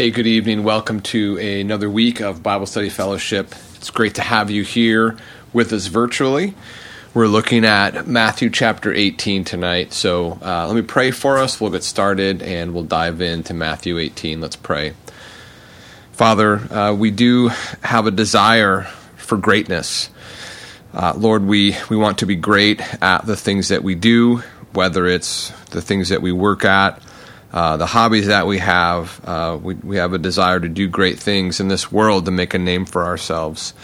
Hey, 0.00 0.10
good 0.10 0.26
evening. 0.26 0.64
Welcome 0.64 1.02
to 1.02 1.36
another 1.36 1.90
week 1.90 2.20
of 2.20 2.42
Bible 2.42 2.64
Study 2.64 2.88
Fellowship. 2.88 3.54
It's 3.74 3.90
great 3.90 4.14
to 4.14 4.22
have 4.22 4.50
you 4.50 4.62
here 4.64 5.18
with 5.52 5.74
us 5.74 5.88
virtually. 5.88 6.54
We're 7.12 7.26
looking 7.26 7.66
at 7.66 8.06
Matthew 8.06 8.48
chapter 8.48 8.94
18 8.94 9.44
tonight. 9.44 9.92
So 9.92 10.38
uh, 10.42 10.66
let 10.66 10.74
me 10.74 10.80
pray 10.80 11.10
for 11.10 11.36
us. 11.36 11.60
We'll 11.60 11.70
get 11.70 11.84
started 11.84 12.40
and 12.40 12.72
we'll 12.72 12.84
dive 12.84 13.20
into 13.20 13.52
Matthew 13.52 13.98
18. 13.98 14.40
Let's 14.40 14.56
pray. 14.56 14.94
Father, 16.12 16.56
uh, 16.72 16.94
we 16.94 17.10
do 17.10 17.48
have 17.82 18.06
a 18.06 18.10
desire 18.10 18.84
for 19.18 19.36
greatness. 19.36 20.08
Uh, 20.94 21.12
Lord, 21.14 21.44
we, 21.44 21.76
we 21.90 21.98
want 21.98 22.20
to 22.20 22.26
be 22.26 22.36
great 22.36 22.80
at 23.02 23.26
the 23.26 23.36
things 23.36 23.68
that 23.68 23.84
we 23.84 23.96
do, 23.96 24.38
whether 24.72 25.04
it's 25.04 25.50
the 25.66 25.82
things 25.82 26.08
that 26.08 26.22
we 26.22 26.32
work 26.32 26.64
at, 26.64 27.02
uh, 27.52 27.76
the 27.76 27.86
hobbies 27.86 28.26
that 28.26 28.46
we 28.46 28.58
have. 28.58 29.20
Uh, 29.24 29.58
we, 29.60 29.74
we 29.74 29.96
have 29.96 30.12
a 30.12 30.18
desire 30.18 30.60
to 30.60 30.68
do 30.68 30.88
great 30.88 31.18
things 31.18 31.60
in 31.60 31.68
this 31.68 31.90
world 31.90 32.24
to 32.26 32.30
make 32.30 32.54
a 32.54 32.58
name 32.58 32.86
for 32.86 33.04
ourselves. 33.04 33.74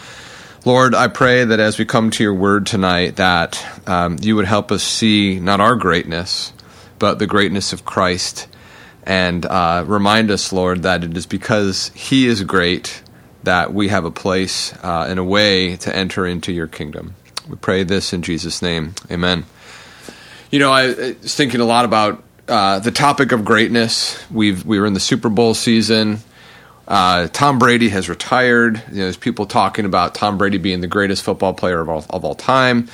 Lord, 0.65 0.95
I 0.95 1.07
pray 1.07 1.45
that 1.45 1.59
as 1.59 1.77
we 1.77 1.85
come 1.85 2.11
to 2.11 2.23
your 2.23 2.33
word 2.33 2.65
tonight, 2.65 3.17
that 3.17 3.63
um, 3.87 4.17
you 4.21 4.35
would 4.35 4.45
help 4.45 4.71
us 4.71 4.83
see 4.83 5.39
not 5.39 5.61
our 5.61 5.75
greatness, 5.75 6.51
but 6.99 7.19
the 7.19 7.27
greatness 7.27 7.73
of 7.73 7.85
Christ. 7.85 8.47
And 9.03 9.45
uh, 9.45 9.85
remind 9.87 10.31
us, 10.31 10.51
Lord, 10.51 10.83
that 10.83 11.03
it 11.03 11.15
is 11.15 11.25
because 11.25 11.89
he 11.95 12.27
is 12.27 12.43
great 12.43 13.01
that 13.43 13.73
we 13.73 13.87
have 13.87 14.03
a 14.03 14.11
place 14.11 14.73
uh, 14.83 15.05
and 15.07 15.19
a 15.19 15.23
way 15.23 15.77
to 15.77 15.95
enter 15.95 16.27
into 16.27 16.51
your 16.51 16.67
kingdom. 16.67 17.15
We 17.47 17.55
pray 17.55 17.83
this 17.83 18.11
in 18.11 18.21
Jesus' 18.21 18.61
name. 18.61 18.93
Amen. 19.09 19.45
You 20.51 20.59
know, 20.59 20.71
I 20.71 20.87
was 20.87 21.33
thinking 21.33 21.61
a 21.61 21.65
lot 21.65 21.85
about 21.85 22.21
uh, 22.47 22.79
the 22.79 22.91
topic 22.91 23.31
of 23.31 23.45
greatness. 23.45 24.17
We've 24.31 24.65
we 24.65 24.79
were 24.79 24.85
in 24.85 24.93
the 24.93 24.99
Super 24.99 25.29
Bowl 25.29 25.53
season. 25.53 26.19
Uh, 26.87 27.27
Tom 27.27 27.59
Brady 27.59 27.89
has 27.89 28.07
retired. 28.07 28.81
You 28.89 28.95
know, 28.95 29.03
there's 29.03 29.17
people 29.17 29.45
talking 29.45 29.85
about 29.85 30.15
Tom 30.15 30.37
Brady 30.37 30.57
being 30.57 30.79
the 30.79 30.87
greatest 30.87 31.23
football 31.23 31.53
player 31.53 31.81
of 31.81 31.89
all, 31.89 32.05
of 32.09 32.23
all 32.23 32.35
time. 32.35 32.87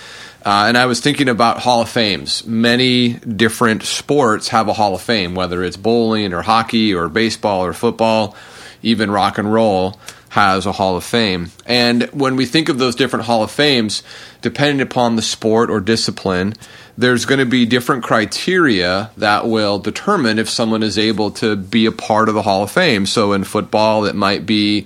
Uh, 0.43 0.65
and 0.67 0.77
I 0.77 0.87
was 0.87 0.99
thinking 0.99 1.29
about 1.29 1.59
Hall 1.59 1.81
of 1.81 1.89
Fames. 1.89 2.45
Many 2.45 3.13
different 3.13 3.83
sports 3.83 4.49
have 4.49 4.67
a 4.67 4.73
Hall 4.73 4.95
of 4.95 5.01
Fame, 5.01 5.35
whether 5.35 5.63
it's 5.63 5.77
bowling 5.77 6.33
or 6.33 6.41
hockey 6.41 6.93
or 6.93 7.07
baseball 7.07 7.63
or 7.63 7.71
football, 7.71 8.35
even 8.81 9.11
rock 9.11 9.37
and 9.37 9.53
roll 9.53 9.99
has 10.33 10.65
a 10.65 10.71
Hall 10.71 10.97
of 10.97 11.03
Fame. 11.03 11.51
And 11.67 12.05
when 12.05 12.35
we 12.35 12.47
think 12.47 12.67
of 12.67 12.79
those 12.79 12.95
different 12.95 13.25
Hall 13.25 13.43
of 13.43 13.51
Fames, 13.51 14.01
depending 14.41 14.81
upon 14.81 15.15
the 15.15 15.21
sport 15.21 15.69
or 15.69 15.79
discipline, 15.79 16.55
there's 16.97 17.25
going 17.25 17.39
to 17.39 17.45
be 17.45 17.65
different 17.65 18.03
criteria 18.03 19.09
that 19.17 19.47
will 19.47 19.79
determine 19.79 20.37
if 20.37 20.49
someone 20.49 20.83
is 20.83 20.97
able 20.97 21.31
to 21.31 21.55
be 21.55 21.85
a 21.85 21.91
part 21.91 22.29
of 22.29 22.35
the 22.35 22.43
Hall 22.43 22.63
of 22.63 22.71
Fame. 22.71 23.05
So 23.05 23.33
in 23.33 23.43
football, 23.43 24.05
it 24.05 24.15
might 24.15 24.45
be 24.45 24.85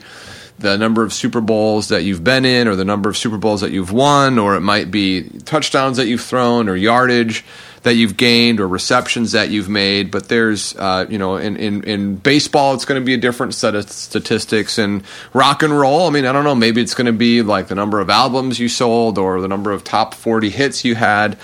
the 0.59 0.77
number 0.77 1.03
of 1.03 1.13
Super 1.13 1.41
Bowls 1.41 1.89
that 1.89 2.03
you've 2.03 2.23
been 2.23 2.45
in, 2.45 2.67
or 2.67 2.75
the 2.75 2.85
number 2.85 3.09
of 3.09 3.17
Super 3.17 3.37
Bowls 3.37 3.61
that 3.61 3.71
you've 3.71 3.91
won, 3.91 4.39
or 4.39 4.55
it 4.55 4.61
might 4.61 4.89
be 4.89 5.23
touchdowns 5.45 5.97
that 5.97 6.07
you've 6.07 6.21
thrown, 6.21 6.67
or 6.67 6.75
yardage 6.75 7.45
that 7.83 7.93
you've 7.93 8.17
gained, 8.17 8.59
or 8.59 8.67
receptions 8.67 9.33
that 9.33 9.49
you've 9.49 9.69
made. 9.69 10.09
But 10.09 10.29
there's, 10.29 10.75
uh, 10.77 11.05
you 11.09 11.19
know, 11.19 11.35
in, 11.35 11.57
in, 11.57 11.83
in 11.83 12.15
baseball, 12.15 12.73
it's 12.73 12.85
going 12.85 12.99
to 12.99 13.05
be 13.05 13.13
a 13.13 13.17
different 13.17 13.53
set 13.53 13.75
of 13.75 13.91
statistics. 13.91 14.79
And 14.79 15.03
rock 15.33 15.61
and 15.61 15.77
roll, 15.77 16.07
I 16.07 16.09
mean, 16.09 16.25
I 16.25 16.31
don't 16.31 16.43
know, 16.43 16.55
maybe 16.55 16.81
it's 16.81 16.95
going 16.95 17.05
to 17.05 17.13
be 17.13 17.43
like 17.43 17.67
the 17.67 17.75
number 17.75 17.99
of 17.99 18.09
albums 18.09 18.59
you 18.59 18.69
sold, 18.69 19.19
or 19.19 19.41
the 19.41 19.47
number 19.47 19.71
of 19.71 19.83
top 19.83 20.15
40 20.15 20.49
hits 20.49 20.83
you 20.83 20.95
had 20.95 21.37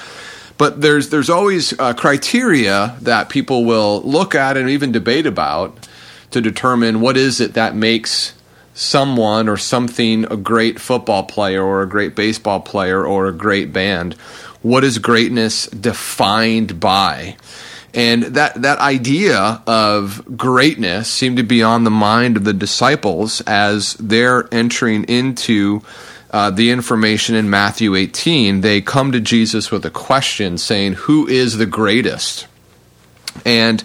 but 0.57 0.81
there's 0.81 1.09
there's 1.09 1.29
always 1.29 1.77
uh, 1.79 1.93
criteria 1.93 2.97
that 3.01 3.29
people 3.29 3.65
will 3.65 4.01
look 4.03 4.35
at 4.35 4.57
and 4.57 4.69
even 4.69 4.91
debate 4.91 5.25
about 5.25 5.87
to 6.31 6.41
determine 6.41 7.01
what 7.01 7.17
is 7.17 7.39
it 7.39 7.53
that 7.53 7.75
makes 7.75 8.33
someone 8.73 9.47
or 9.47 9.57
something 9.57 10.25
a 10.25 10.37
great 10.37 10.79
football 10.79 11.23
player 11.23 11.63
or 11.63 11.81
a 11.81 11.89
great 11.89 12.15
baseball 12.15 12.59
player 12.59 13.05
or 13.05 13.27
a 13.27 13.33
great 13.33 13.71
band. 13.71 14.13
What 14.61 14.83
is 14.83 14.97
greatness 14.97 15.67
defined 15.67 16.79
by? 16.79 17.35
And 17.93 18.23
that, 18.23 18.59
that 18.63 18.79
idea 18.79 19.61
of 19.67 20.37
greatness 20.37 21.07
seemed 21.07 21.37
to 21.37 21.43
be 21.43 21.61
on 21.61 21.83
the 21.83 21.91
mind 21.91 22.37
of 22.37 22.43
the 22.43 22.53
disciples 22.53 23.41
as 23.41 23.93
they're 23.95 24.47
entering 24.51 25.03
into 25.03 25.83
uh, 26.33 26.49
the 26.49 26.71
information 26.71 27.35
in 27.35 27.47
Matthew 27.47 27.95
18, 27.95 28.61
they 28.61 28.81
come 28.81 29.11
to 29.11 29.19
Jesus 29.19 29.69
with 29.69 29.85
a 29.85 29.91
question 29.91 30.57
saying, 30.57 30.93
Who 30.93 31.27
is 31.27 31.57
the 31.57 31.67
greatest? 31.67 32.47
And 33.45 33.83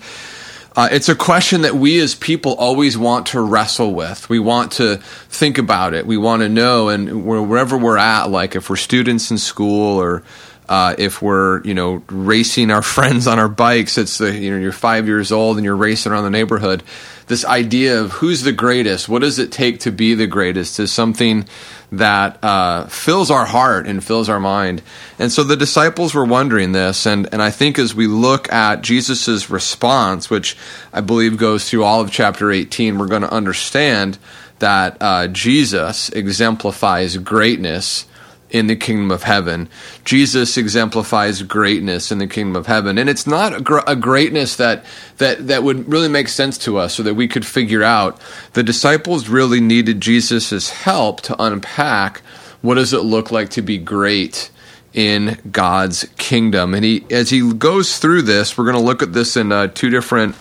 uh, 0.75 0.89
it's 0.91 1.11
a 1.11 1.15
question 1.15 1.63
that 1.63 1.75
we 1.75 2.01
as 2.01 2.15
people 2.15 2.55
always 2.55 2.97
want 2.97 3.27
to 3.27 3.41
wrestle 3.41 3.93
with. 3.95 4.31
We 4.31 4.39
want 4.39 4.73
to 4.73 4.97
think 5.29 5.59
about 5.59 5.93
it. 5.93 6.07
We 6.07 6.17
want 6.17 6.41
to 6.41 6.49
know, 6.49 6.89
and 6.89 7.27
wherever 7.27 7.77
we're 7.77 7.99
at, 7.99 8.31
like 8.31 8.57
if 8.57 8.71
we're 8.71 8.77
students 8.77 9.31
in 9.31 9.37
school 9.37 10.01
or 10.01 10.23
uh, 10.69 10.95
if 10.97 11.21
we're 11.21 11.63
you 11.65 11.75
know 11.75 12.03
racing 12.09 12.71
our 12.71 12.83
friends 12.95 13.27
on 13.27 13.39
our 13.39 13.49
bikes, 13.49 13.99
it's 13.99 14.19
the 14.19 14.33
you 14.33 14.51
know 14.51 14.59
you're 14.59 14.73
five 14.73 15.07
years 15.07 15.33
old 15.33 15.57
and 15.57 15.65
you're 15.65 15.77
racing 15.77 16.13
around 16.13 16.25
the 16.25 16.31
neighborhood. 16.31 16.83
This 17.27 17.45
idea 17.45 18.01
of 18.01 18.13
who's 18.13 18.43
the 18.43 18.53
greatest, 18.53 19.09
what 19.09 19.21
does 19.21 19.39
it 19.39 19.53
take 19.53 19.81
to 19.81 19.91
be 19.91 20.15
the 20.15 20.27
greatest, 20.27 20.81
is 20.81 20.91
something 20.93 21.47
that 21.91 22.43
uh, 22.45 22.87
fills 22.87 23.31
our 23.31 23.47
heart 23.47 23.87
and 23.87 24.05
fills 24.05 24.29
our 24.29 24.41
mind. 24.41 24.83
And 25.19 25.33
so 25.33 25.43
the 25.43 25.57
disciples 25.57 26.15
were 26.15 26.25
wondering 26.25 26.73
this, 26.73 27.07
and, 27.07 27.29
and 27.33 27.43
I 27.43 27.51
think 27.51 27.79
as 27.79 27.95
we 27.95 28.07
look 28.07 28.53
at 28.53 28.83
Jesus' 28.83 29.49
response, 29.49 30.29
which 30.29 30.57
I 30.93 31.01
believe 31.01 31.39
goes 31.39 31.69
through 31.69 31.85
all 31.85 32.01
of 32.01 32.11
chapter 32.11 32.51
18, 32.51 32.99
we're 32.99 33.07
going 33.07 33.23
to 33.23 33.33
understand 33.33 34.19
that 34.59 34.97
uh, 35.01 35.29
Jesus 35.29 36.11
exemplifies 36.11 37.17
greatness 37.17 38.05
in 38.51 38.67
the 38.67 38.77
kingdom 38.77 39.11
of 39.11 39.25
heaven. 39.25 39.69
Jesus 40.05 40.57
exemplifies 40.57 41.43
greatness 41.43 42.11
in 42.11 42.19
the 42.19 42.27
kingdom 42.27 42.57
of 42.57 42.67
heaven, 42.67 42.99
and 42.99 43.09
it's 43.09 43.27
not 43.27 43.55
a, 43.55 43.61
gr- 43.61 43.81
a, 43.87 43.97
greatness 43.97 44.57
that 44.57 44.85
that 45.19 45.49
that 45.49 45.63
would 45.63 45.89
really 45.89 46.09
make 46.09 46.29
sense 46.29 46.57
to 46.59 46.79
us, 46.79 46.95
so 46.95 47.03
that 47.03 47.15
we 47.15 47.29
could 47.29 47.47
figure 47.47 47.83
out. 47.83 48.21
The 48.55 48.63
disciples 48.63 49.29
really 49.29 49.61
needed 49.61 50.01
Jesus' 50.01 50.71
help 50.71 51.21
to 51.23 51.43
unpack 51.43 52.21
what 52.63 52.75
does 52.75 52.93
it 52.93 53.03
look 53.03 53.31
like 53.31 53.51
to 53.51 53.63
be 53.63 53.79
great 53.79 54.51
in 54.95 55.39
God's 55.51 56.09
kingdom. 56.17 56.75
And 56.75 56.85
he, 56.85 57.05
as 57.11 57.31
he 57.31 57.53
goes 57.53 57.99
through 57.99 58.23
this, 58.23 58.57
we're 58.57 58.65
going 58.65 58.77
to 58.77 58.83
look 58.83 59.03
at 59.03 59.13
this 59.13 59.37
in 59.37 59.53
uh, 59.53 59.69
two 59.69 59.91
different 59.91 60.35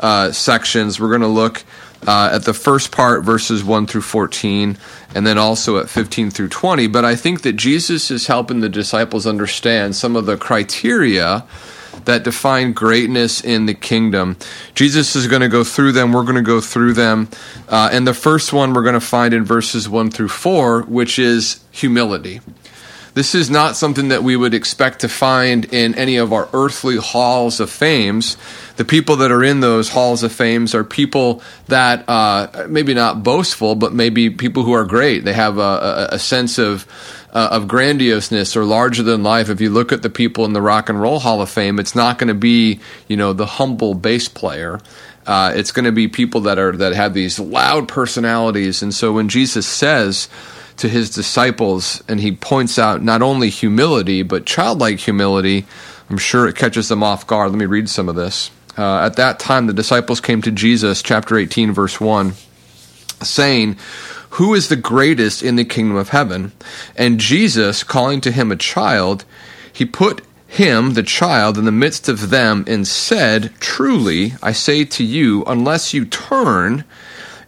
uh, 0.00 0.32
sections. 0.32 1.00
We're 1.00 1.08
going 1.08 1.22
to 1.22 1.28
look 1.28 1.64
uh, 2.06 2.30
at 2.32 2.44
the 2.44 2.54
first 2.54 2.90
part, 2.90 3.24
verses 3.24 3.62
1 3.62 3.86
through 3.86 4.02
14, 4.02 4.76
and 5.14 5.26
then 5.26 5.38
also 5.38 5.78
at 5.78 5.88
15 5.88 6.30
through 6.30 6.48
20. 6.48 6.86
But 6.88 7.04
I 7.04 7.16
think 7.16 7.42
that 7.42 7.54
Jesus 7.54 8.10
is 8.10 8.26
helping 8.26 8.60
the 8.60 8.68
disciples 8.68 9.26
understand 9.26 9.96
some 9.96 10.16
of 10.16 10.26
the 10.26 10.36
criteria 10.36 11.44
that 12.04 12.24
define 12.24 12.72
greatness 12.72 13.42
in 13.42 13.66
the 13.66 13.74
kingdom. 13.74 14.36
Jesus 14.74 15.14
is 15.14 15.26
going 15.26 15.42
to 15.42 15.48
go 15.48 15.62
through 15.62 15.92
them. 15.92 16.12
We're 16.12 16.24
going 16.24 16.36
to 16.36 16.42
go 16.42 16.60
through 16.60 16.94
them. 16.94 17.28
Uh, 17.68 17.90
and 17.92 18.06
the 18.06 18.14
first 18.14 18.52
one 18.52 18.72
we're 18.72 18.82
going 18.82 18.94
to 18.94 19.00
find 19.00 19.34
in 19.34 19.44
verses 19.44 19.88
1 19.88 20.10
through 20.10 20.28
4, 20.28 20.82
which 20.82 21.18
is 21.18 21.62
humility. 21.70 22.40
This 23.14 23.34
is 23.34 23.50
not 23.50 23.76
something 23.76 24.08
that 24.08 24.22
we 24.22 24.36
would 24.36 24.54
expect 24.54 25.00
to 25.00 25.08
find 25.08 25.66
in 25.66 25.94
any 25.96 26.16
of 26.16 26.32
our 26.32 26.48
earthly 26.54 26.96
halls 26.96 27.60
of 27.60 27.68
fames. 27.68 28.38
The 28.76 28.86
people 28.86 29.16
that 29.16 29.30
are 29.30 29.44
in 29.44 29.60
those 29.60 29.90
halls 29.90 30.22
of 30.22 30.32
fames 30.32 30.74
are 30.74 30.82
people 30.82 31.42
that 31.66 32.08
uh, 32.08 32.66
maybe 32.70 32.94
not 32.94 33.22
boastful, 33.22 33.74
but 33.74 33.92
maybe 33.92 34.30
people 34.30 34.62
who 34.62 34.72
are 34.72 34.86
great. 34.86 35.24
They 35.24 35.34
have 35.34 35.58
a, 35.58 35.60
a, 35.60 36.08
a 36.12 36.18
sense 36.18 36.56
of 36.58 36.86
uh, 37.34 37.48
of 37.52 37.64
grandioseness 37.64 38.56
or 38.56 38.64
larger 38.64 39.02
than 39.02 39.22
life. 39.22 39.48
If 39.48 39.60
you 39.60 39.70
look 39.70 39.92
at 39.92 40.02
the 40.02 40.10
people 40.10 40.44
in 40.44 40.52
the 40.52 40.62
Rock 40.62 40.88
and 40.88 41.00
Roll 41.00 41.18
Hall 41.18 41.40
of 41.40 41.50
Fame, 41.50 41.78
it's 41.78 41.94
not 41.94 42.18
going 42.18 42.28
to 42.28 42.34
be 42.34 42.80
you 43.08 43.16
know 43.16 43.34
the 43.34 43.46
humble 43.46 43.92
bass 43.92 44.28
player. 44.28 44.80
Uh, 45.26 45.52
it's 45.54 45.70
going 45.70 45.84
to 45.84 45.92
be 45.92 46.08
people 46.08 46.42
that 46.42 46.58
are 46.58 46.72
that 46.72 46.94
have 46.94 47.12
these 47.12 47.38
loud 47.38 47.88
personalities. 47.88 48.82
And 48.82 48.94
so 48.94 49.12
when 49.12 49.28
Jesus 49.28 49.66
says 49.66 50.28
to 50.76 50.88
his 50.88 51.10
disciples, 51.10 52.02
and 52.08 52.20
he 52.20 52.32
points 52.32 52.78
out 52.78 53.02
not 53.02 53.22
only 53.22 53.50
humility, 53.50 54.22
but 54.22 54.46
childlike 54.46 54.98
humility. 54.98 55.66
I'm 56.10 56.18
sure 56.18 56.48
it 56.48 56.56
catches 56.56 56.88
them 56.88 57.02
off 57.02 57.26
guard. 57.26 57.50
Let 57.50 57.58
me 57.58 57.66
read 57.66 57.88
some 57.88 58.08
of 58.08 58.16
this. 58.16 58.50
Uh, 58.76 59.00
at 59.00 59.16
that 59.16 59.38
time, 59.38 59.66
the 59.66 59.72
disciples 59.72 60.20
came 60.20 60.40
to 60.42 60.50
Jesus, 60.50 61.02
chapter 61.02 61.36
18, 61.36 61.72
verse 61.72 62.00
1, 62.00 62.32
saying, 63.22 63.76
Who 64.30 64.54
is 64.54 64.68
the 64.68 64.76
greatest 64.76 65.42
in 65.42 65.56
the 65.56 65.64
kingdom 65.64 65.96
of 65.96 66.08
heaven? 66.08 66.52
And 66.96 67.20
Jesus, 67.20 67.84
calling 67.84 68.20
to 68.22 68.32
him 68.32 68.50
a 68.50 68.56
child, 68.56 69.24
he 69.72 69.84
put 69.84 70.22
him, 70.46 70.94
the 70.94 71.02
child, 71.02 71.56
in 71.56 71.64
the 71.64 71.72
midst 71.72 72.08
of 72.08 72.28
them 72.28 72.64
and 72.66 72.86
said, 72.86 73.52
Truly, 73.58 74.34
I 74.42 74.52
say 74.52 74.84
to 74.84 75.04
you, 75.04 75.44
unless 75.44 75.94
you 75.94 76.04
turn 76.04 76.84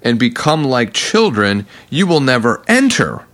and 0.05 0.19
become 0.19 0.63
like 0.63 0.93
children, 0.93 1.67
you 1.91 2.07
will 2.07 2.21
never 2.21 2.63
enter 2.69 3.25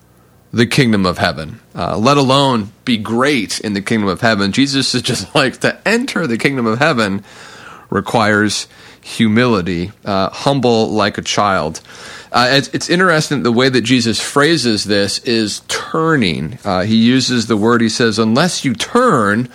the 0.53 0.67
kingdom 0.67 1.05
of 1.05 1.19
heaven, 1.19 1.61
uh, 1.75 1.97
let 1.97 2.17
alone 2.17 2.73
be 2.85 2.97
great 2.97 3.61
in 3.61 3.75
the 3.75 3.83
kingdom 3.83 4.09
of 4.09 4.21
heaven. 4.21 4.53
Jesus 4.53 4.95
is 4.95 5.03
just 5.03 5.35
like 5.35 5.59
to 5.59 5.87
enter 5.87 6.27
the 6.27 6.39
kingdom 6.39 6.67
of 6.67 6.79
heaven 6.79 7.25
requires 7.91 8.69
humility, 9.01 9.91
uh, 10.05 10.31
humble 10.31 10.91
like 10.91 11.19
a 11.19 11.23
child. 11.23 11.81
Uh, 12.33 12.49
it's, 12.53 12.69
it's, 12.69 12.89
interesting 12.89 13.43
the 13.43 13.51
way 13.51 13.69
that 13.69 13.81
Jesus 13.81 14.21
phrases 14.21 14.85
this 14.85 15.19
is 15.21 15.63
turning. 15.67 16.59
Uh, 16.65 16.83
he 16.83 16.95
uses 16.95 17.47
the 17.47 17.57
word, 17.57 17.81
he 17.81 17.89
says, 17.89 18.21
unless 18.21 18.65
you 18.65 18.73
turn 18.73 19.49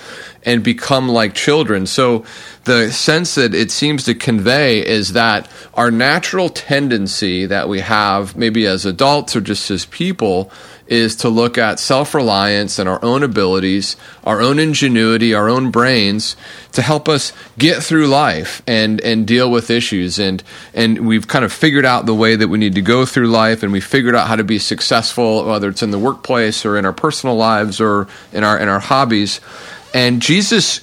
and 0.43 0.61
become 0.61 1.07
like 1.07 1.33
children. 1.33 1.85
So 1.85 2.25
the 2.65 2.91
sense 2.91 3.35
that 3.35 3.53
it 3.53 3.71
seems 3.71 4.03
to 4.05 4.15
convey 4.15 4.85
is 4.85 5.13
that 5.13 5.49
our 5.75 5.91
natural 5.91 6.49
tendency 6.49 7.45
that 7.45 7.69
we 7.69 7.79
have, 7.79 8.35
maybe 8.35 8.65
as 8.65 8.85
adults 8.85 9.35
or 9.35 9.41
just 9.41 9.69
as 9.71 9.85
people, 9.85 10.51
is 10.87 11.15
to 11.17 11.29
look 11.29 11.57
at 11.57 11.79
self 11.79 12.13
reliance 12.13 12.77
and 12.77 12.87
our 12.89 13.03
own 13.03 13.23
abilities, 13.23 13.95
our 14.23 14.41
own 14.41 14.59
ingenuity, 14.59 15.33
our 15.33 15.47
own 15.47 15.71
brains 15.71 16.35
to 16.73 16.81
help 16.81 17.07
us 17.07 17.33
get 17.57 17.81
through 17.81 18.07
life 18.07 18.61
and, 18.67 18.99
and 19.01 19.25
deal 19.25 19.49
with 19.49 19.69
issues. 19.69 20.19
And, 20.19 20.43
and 20.73 21.07
we've 21.07 21.27
kind 21.27 21.45
of 21.45 21.53
figured 21.53 21.85
out 21.85 22.05
the 22.05 22.13
way 22.13 22.35
that 22.35 22.47
we 22.47 22.57
need 22.57 22.75
to 22.75 22.81
go 22.81 23.05
through 23.05 23.27
life 23.27 23.63
and 23.63 23.71
we 23.71 23.79
figured 23.79 24.15
out 24.15 24.27
how 24.27 24.35
to 24.35 24.43
be 24.43 24.59
successful, 24.59 25.45
whether 25.45 25.69
it's 25.69 25.83
in 25.83 25.91
the 25.91 25.99
workplace 25.99 26.65
or 26.65 26.77
in 26.77 26.85
our 26.85 26.93
personal 26.93 27.35
lives 27.35 27.79
or 27.79 28.07
in 28.33 28.43
our, 28.43 28.57
in 28.57 28.67
our 28.67 28.79
hobbies. 28.79 29.39
And 29.93 30.21
Jesus 30.21 30.81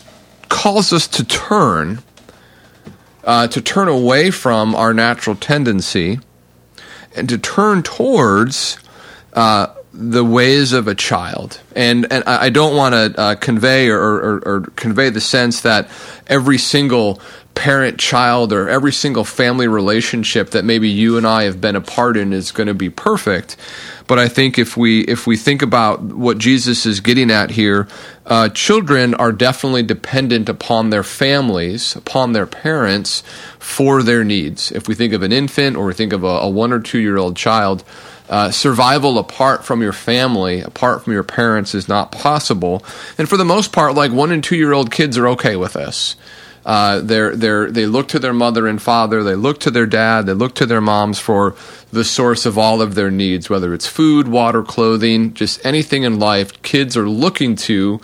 calls 0.52 0.92
us 0.92 1.08
to 1.08 1.24
turn, 1.24 2.00
uh, 3.24 3.48
to 3.48 3.60
turn 3.60 3.88
away 3.88 4.30
from 4.30 4.74
our 4.74 4.92
natural 4.92 5.34
tendency 5.34 6.20
and 7.16 7.28
to 7.28 7.38
turn 7.38 7.82
towards 7.82 8.78
uh, 9.32 9.68
the 9.94 10.24
ways 10.24 10.72
of 10.72 10.86
a 10.86 10.94
child. 10.94 11.60
And 11.74 12.10
and 12.12 12.22
I 12.24 12.50
don't 12.50 12.76
want 12.76 12.94
to 12.94 13.20
uh, 13.20 13.34
convey 13.36 13.88
or, 13.88 13.98
or, 13.98 14.42
or, 14.44 14.60
convey 14.76 15.08
the 15.10 15.20
sense 15.20 15.62
that 15.62 15.88
every 16.26 16.58
single 16.58 17.20
parent 17.54 17.98
child 17.98 18.52
or 18.52 18.68
every 18.68 18.92
single 18.92 19.24
family 19.24 19.68
relationship 19.68 20.50
that 20.50 20.64
maybe 20.64 20.88
you 20.88 21.16
and 21.16 21.26
I 21.26 21.44
have 21.44 21.60
been 21.60 21.76
a 21.76 21.80
part 21.80 22.16
in 22.16 22.32
is 22.32 22.52
going 22.52 22.66
to 22.66 22.74
be 22.74 22.90
perfect. 22.90 23.56
But 24.06 24.18
I 24.18 24.28
think 24.28 24.58
if 24.58 24.76
we 24.76 25.02
if 25.02 25.26
we 25.26 25.36
think 25.36 25.62
about 25.62 26.02
what 26.02 26.38
Jesus 26.38 26.86
is 26.86 27.00
getting 27.00 27.30
at 27.30 27.50
here, 27.50 27.88
uh, 28.26 28.48
children 28.48 29.14
are 29.14 29.32
definitely 29.32 29.82
dependent 29.82 30.48
upon 30.48 30.90
their 30.90 31.02
families, 31.02 31.94
upon 31.96 32.32
their 32.32 32.46
parents 32.46 33.22
for 33.58 34.02
their 34.02 34.24
needs. 34.24 34.72
If 34.72 34.88
we 34.88 34.94
think 34.94 35.12
of 35.12 35.22
an 35.22 35.32
infant 35.32 35.76
or 35.76 35.86
we 35.86 35.94
think 35.94 36.12
of 36.12 36.24
a, 36.24 36.26
a 36.26 36.48
one 36.48 36.72
or 36.72 36.80
two 36.80 36.98
year 36.98 37.16
old 37.16 37.36
child 37.36 37.84
uh, 38.28 38.50
survival 38.50 39.18
apart 39.18 39.64
from 39.64 39.82
your 39.82 39.92
family, 39.92 40.60
apart 40.60 41.04
from 41.04 41.12
your 41.12 41.22
parents, 41.22 41.74
is 41.74 41.88
not 41.88 42.12
possible. 42.12 42.84
And 43.18 43.28
for 43.28 43.36
the 43.36 43.44
most 43.44 43.72
part, 43.72 43.94
like 43.94 44.10
one 44.10 44.32
and 44.32 44.42
two 44.42 44.56
year 44.56 44.72
old 44.72 44.90
kids 44.90 45.18
are 45.18 45.28
okay 45.28 45.56
with 45.56 45.74
this. 45.74 46.16
Uh, 46.64 47.00
they're, 47.00 47.34
they're, 47.34 47.70
they 47.70 47.86
look 47.86 48.08
to 48.08 48.18
their 48.18 48.32
mother 48.32 48.66
and 48.66 48.80
father, 48.80 49.22
they 49.22 49.34
look 49.34 49.58
to 49.60 49.70
their 49.70 49.86
dad, 49.86 50.26
they 50.26 50.32
look 50.32 50.54
to 50.54 50.66
their 50.66 50.80
moms 50.80 51.18
for 51.18 51.56
the 51.90 52.04
source 52.04 52.46
of 52.46 52.56
all 52.56 52.80
of 52.80 52.94
their 52.94 53.10
needs, 53.10 53.50
whether 53.50 53.74
it's 53.74 53.86
food, 53.86 54.28
water, 54.28 54.62
clothing, 54.62 55.34
just 55.34 55.64
anything 55.66 56.04
in 56.04 56.18
life. 56.18 56.62
Kids 56.62 56.96
are 56.96 57.08
looking 57.08 57.56
to 57.56 58.00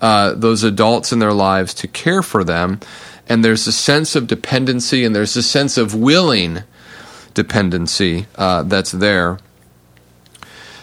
uh, 0.00 0.34
those 0.34 0.62
adults 0.62 1.12
in 1.12 1.20
their 1.20 1.32
lives 1.32 1.72
to 1.72 1.88
care 1.88 2.22
for 2.22 2.44
them. 2.44 2.80
And 3.28 3.44
there's 3.44 3.66
a 3.66 3.72
sense 3.72 4.14
of 4.14 4.26
dependency 4.26 5.04
and 5.04 5.14
there's 5.14 5.36
a 5.36 5.42
sense 5.42 5.78
of 5.78 5.94
willing 5.94 6.64
dependency 7.34 8.26
uh, 8.36 8.64
that's 8.64 8.92
there. 8.92 9.38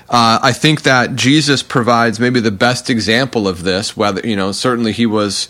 Uh, 0.10 0.40
I 0.42 0.54
think 0.54 0.82
that 0.84 1.16
Jesus 1.16 1.62
provides 1.62 2.20
maybe 2.20 2.40
the 2.40 2.50
best 2.50 2.90
example 2.90 3.48
of 3.48 3.64
this. 3.64 3.96
Whether 3.96 4.28
you 4.28 4.36
know, 4.36 4.52
certainly 4.52 4.92
he 4.92 5.06
was 5.06 5.50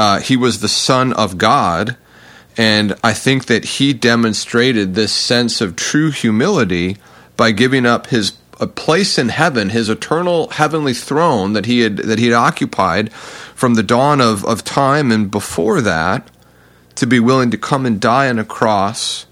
uh, 0.00 0.18
he 0.18 0.34
was 0.34 0.60
the 0.60 0.68
Son 0.68 1.12
of 1.12 1.36
God, 1.36 1.94
and 2.56 2.94
I 3.04 3.12
think 3.12 3.44
that 3.46 3.66
he 3.76 3.92
demonstrated 3.92 4.94
this 4.94 5.12
sense 5.12 5.60
of 5.60 5.76
true 5.76 6.10
humility 6.10 6.96
by 7.36 7.50
giving 7.50 7.84
up 7.84 8.06
his 8.06 8.32
a 8.58 8.66
place 8.66 9.18
in 9.18 9.28
heaven, 9.28 9.68
his 9.68 9.90
eternal 9.90 10.48
heavenly 10.48 10.94
throne 10.94 11.52
that 11.52 11.66
he 11.66 11.80
had 11.80 11.98
that 11.98 12.18
he 12.18 12.28
had 12.28 12.34
occupied 12.34 13.12
from 13.12 13.74
the 13.74 13.82
dawn 13.82 14.22
of, 14.22 14.42
of 14.46 14.64
time 14.64 15.12
and 15.12 15.30
before 15.30 15.82
that, 15.82 16.30
to 16.94 17.06
be 17.06 17.20
willing 17.20 17.50
to 17.50 17.58
come 17.58 17.84
and 17.84 18.00
die 18.00 18.30
on 18.30 18.38
a 18.38 18.44
cross 18.44 19.26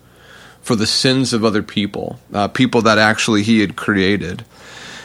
for 0.60 0.76
the 0.76 0.86
sins 0.86 1.32
of 1.32 1.46
other 1.46 1.62
people, 1.62 2.20
uh, 2.34 2.46
people 2.46 2.82
that 2.82 2.98
actually 2.98 3.42
he 3.42 3.60
had 3.60 3.74
created. 3.74 4.44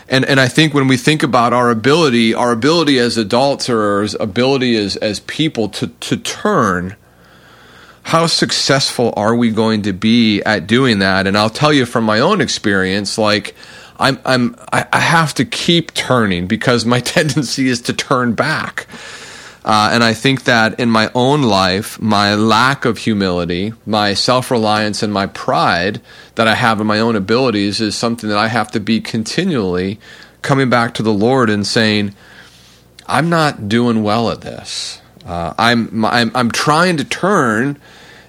And 0.09 0.25
and 0.25 0.39
I 0.39 0.47
think 0.47 0.73
when 0.73 0.87
we 0.87 0.97
think 0.97 1.23
about 1.23 1.53
our 1.53 1.69
ability, 1.69 2.33
our 2.33 2.51
ability 2.51 2.99
as 2.99 3.17
adults 3.17 3.69
or 3.69 3.81
our 3.81 4.07
ability 4.19 4.75
as 4.75 4.95
as 4.97 5.21
people 5.21 5.69
to 5.69 5.87
to 5.87 6.17
turn, 6.17 6.95
how 8.03 8.27
successful 8.27 9.13
are 9.15 9.35
we 9.35 9.49
going 9.51 9.81
to 9.83 9.93
be 9.93 10.41
at 10.43 10.67
doing 10.67 10.99
that? 10.99 11.25
And 11.25 11.37
I'll 11.37 11.49
tell 11.49 11.71
you 11.71 11.85
from 11.85 12.03
my 12.03 12.19
own 12.19 12.41
experience, 12.41 13.17
like 13.17 13.55
I'm 13.97 14.19
I'm 14.25 14.55
I 14.71 14.99
have 14.99 15.33
to 15.35 15.45
keep 15.45 15.93
turning 15.93 16.47
because 16.47 16.85
my 16.85 16.99
tendency 17.15 17.69
is 17.69 17.81
to 17.83 17.93
turn 17.93 18.33
back. 18.33 18.87
Uh, 19.65 19.91
and 19.93 20.03
I 20.03 20.13
think 20.13 20.43
that 20.43 20.79
in 20.79 20.89
my 20.89 21.09
own 21.15 21.43
life, 21.43 22.01
my 22.01 22.35
lack 22.35 22.83
of 22.83 22.97
humility, 22.97 23.73
my 23.85 24.13
self 24.13 24.51
reliance, 24.51 25.01
and 25.01 25.13
my 25.13 25.27
pride 25.27 26.01
that 26.35 26.47
I 26.47 26.55
have 26.55 26.81
in 26.81 26.87
my 26.87 26.99
own 26.99 27.15
abilities 27.15 27.79
is 27.79 27.95
something 27.95 28.29
that 28.29 28.37
I 28.37 28.49
have 28.49 28.71
to 28.71 28.79
be 28.79 28.99
continually 28.99 29.99
coming 30.41 30.69
back 30.69 30.93
to 30.95 31.03
the 31.03 31.13
Lord 31.13 31.49
and 31.49 31.65
saying, 31.65 32.13
I'm 33.07 33.29
not 33.29 33.69
doing 33.69 34.03
well 34.03 34.29
at 34.29 34.41
this. 34.41 35.01
Uh, 35.25 35.53
I'm, 35.57 36.03
I'm, 36.03 36.31
I'm 36.35 36.51
trying 36.51 36.97
to 36.97 37.05
turn 37.05 37.79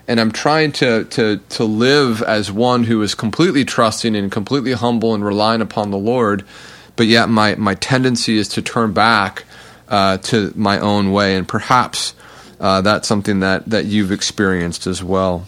and 0.06 0.20
I'm 0.20 0.30
trying 0.30 0.72
to, 0.72 1.04
to, 1.04 1.38
to 1.50 1.64
live 1.64 2.22
as 2.22 2.52
one 2.52 2.84
who 2.84 3.02
is 3.02 3.14
completely 3.14 3.64
trusting 3.64 4.14
and 4.14 4.30
completely 4.30 4.72
humble 4.72 5.14
and 5.14 5.24
relying 5.24 5.62
upon 5.62 5.90
the 5.90 5.98
Lord, 5.98 6.44
but 6.94 7.06
yet 7.06 7.28
my, 7.28 7.54
my 7.56 7.74
tendency 7.74 8.36
is 8.36 8.48
to 8.50 8.62
turn 8.62 8.92
back 8.92 9.44
uh, 9.88 10.18
to 10.18 10.52
my 10.56 10.78
own 10.78 11.12
way, 11.12 11.36
and 11.36 11.46
perhaps 11.46 12.14
uh, 12.60 12.80
that's 12.80 13.08
something 13.08 13.40
that, 13.40 13.66
that 13.66 13.84
you've 13.84 14.12
experienced 14.12 14.86
as 14.86 15.02
well. 15.02 15.46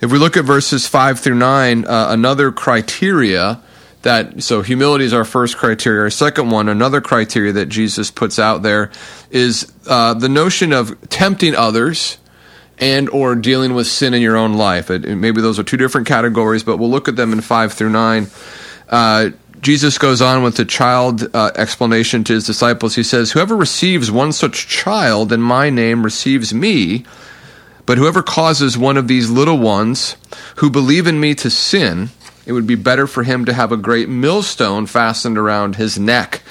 If 0.00 0.12
we 0.12 0.18
look 0.18 0.36
at 0.36 0.44
verses 0.44 0.86
5 0.86 1.20
through 1.20 1.36
9, 1.36 1.86
uh, 1.86 2.06
another 2.10 2.52
criteria 2.52 3.62
that, 4.02 4.42
so 4.42 4.62
humility 4.62 5.04
is 5.04 5.12
our 5.12 5.24
first 5.24 5.56
criteria. 5.56 6.02
Our 6.02 6.10
second 6.10 6.50
one, 6.50 6.68
another 6.68 7.00
criteria 7.00 7.52
that 7.52 7.66
Jesus 7.66 8.10
puts 8.10 8.38
out 8.38 8.62
there 8.62 8.90
is 9.30 9.72
uh, 9.86 10.14
the 10.14 10.28
notion 10.28 10.72
of 10.72 11.08
tempting 11.08 11.54
others 11.54 12.18
and 12.78 13.08
or 13.08 13.34
dealing 13.34 13.74
with 13.74 13.86
sin 13.86 14.14
in 14.14 14.20
your 14.20 14.36
own 14.36 14.54
life. 14.54 14.90
It, 14.90 15.06
maybe 15.16 15.40
those 15.40 15.58
are 15.58 15.64
two 15.64 15.76
different 15.76 16.06
categories, 16.06 16.62
but 16.62 16.76
we'll 16.76 16.90
look 16.90 17.08
at 17.08 17.16
them 17.16 17.32
in 17.32 17.40
5 17.40 17.72
through 17.72 17.90
9. 17.90 18.26
Jesus 19.60 19.98
goes 19.98 20.20
on 20.20 20.42
with 20.42 20.56
the 20.56 20.64
child 20.64 21.28
uh, 21.34 21.50
explanation 21.56 22.24
to 22.24 22.34
his 22.34 22.46
disciples. 22.46 22.94
He 22.94 23.02
says, 23.02 23.32
Whoever 23.32 23.56
receives 23.56 24.10
one 24.10 24.32
such 24.32 24.68
child 24.68 25.32
in 25.32 25.40
my 25.40 25.70
name 25.70 26.04
receives 26.04 26.52
me, 26.52 27.04
but 27.84 27.98
whoever 27.98 28.22
causes 28.22 28.76
one 28.76 28.96
of 28.96 29.08
these 29.08 29.30
little 29.30 29.58
ones 29.58 30.16
who 30.56 30.70
believe 30.70 31.06
in 31.06 31.18
me 31.18 31.34
to 31.36 31.50
sin, 31.50 32.10
it 32.44 32.52
would 32.52 32.66
be 32.66 32.74
better 32.74 33.06
for 33.06 33.22
him 33.22 33.44
to 33.44 33.52
have 33.52 33.72
a 33.72 33.76
great 33.76 34.08
millstone 34.08 34.86
fastened 34.86 35.38
around 35.38 35.76
his 35.76 35.98
neck 35.98 36.42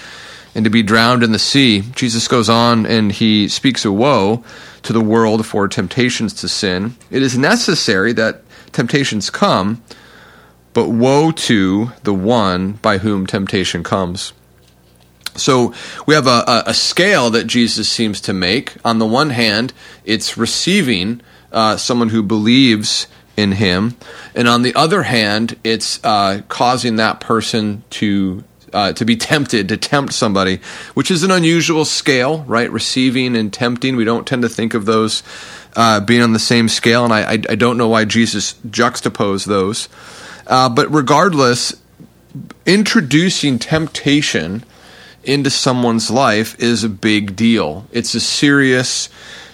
and 0.55 0.63
to 0.63 0.71
be 0.71 0.81
drowned 0.81 1.21
in 1.21 1.33
the 1.33 1.39
sea. 1.39 1.81
Jesus 1.95 2.27
goes 2.27 2.49
on 2.49 2.85
and 2.85 3.11
he 3.11 3.47
speaks 3.49 3.85
a 3.85 3.91
woe 3.91 4.43
to 4.83 4.93
the 4.93 5.01
world 5.01 5.45
for 5.45 5.67
temptations 5.67 6.33
to 6.33 6.47
sin. 6.47 6.95
It 7.11 7.21
is 7.21 7.37
necessary 7.37 8.13
that 8.13 8.43
temptations 8.71 9.29
come 9.29 9.83
but 10.75 10.89
woe 10.89 11.31
to 11.31 11.91
the 12.03 12.13
one 12.13 12.73
by 12.73 12.97
whom 12.99 13.25
temptation 13.25 13.81
comes. 13.81 14.33
So 15.35 15.73
we 16.05 16.13
have 16.15 16.27
a, 16.27 16.63
a, 16.67 16.73
scale 16.73 17.29
that 17.31 17.47
Jesus 17.47 17.89
seems 17.89 18.21
to 18.21 18.33
make. 18.33 18.75
On 18.83 18.99
the 18.99 19.05
one 19.05 19.31
hand, 19.31 19.73
it's 20.03 20.37
receiving 20.37 21.21
uh, 21.51 21.77
someone 21.77 22.09
who 22.09 22.21
believes 22.21 23.07
in 23.37 23.53
him, 23.53 23.95
and 24.33 24.47
on 24.47 24.61
the 24.61 24.75
other 24.75 25.03
hand, 25.03 25.57
it's 25.63 26.03
uh, 26.03 26.41
causing 26.47 26.97
that 26.97 27.19
person 27.19 27.83
to 27.91 28.43
uh, 28.71 28.91
to 28.93 29.05
be 29.05 29.15
tempted 29.15 29.69
to 29.69 29.77
tempt 29.77 30.13
somebody, 30.13 30.59
which 30.93 31.09
is 31.09 31.23
an 31.23 31.31
unusual 31.31 31.85
scale, 31.85 32.43
right? 32.43 32.69
Receiving 32.71 33.35
and 33.35 33.51
tempting. 33.51 33.95
We 33.95 34.03
don't 34.03 34.27
tend 34.27 34.41
to 34.41 34.49
think 34.49 34.73
of 34.73 34.85
those 34.85 35.23
uh, 35.75 36.01
being 36.01 36.21
on 36.21 36.33
the 36.33 36.39
same 36.39 36.67
scale, 36.67 37.03
and 37.05 37.13
I, 37.13 37.21
I, 37.21 37.33
I 37.49 37.55
don't 37.55 37.77
know 37.77 37.87
why 37.87 38.05
Jesus 38.05 38.55
juxtaposed 38.69 39.47
those. 39.47 39.87
Uh, 40.47 40.69
but 40.69 40.91
regardless, 40.93 41.75
introducing 42.65 43.59
temptation 43.59 44.63
into 45.23 45.49
someone's 45.49 46.11
life 46.11 46.59
is 46.59 46.83
a 46.83 46.89
big 46.89 47.35
deal. 47.35 47.87
It's 47.91 48.13
a 48.13 48.19
serious 48.19 49.09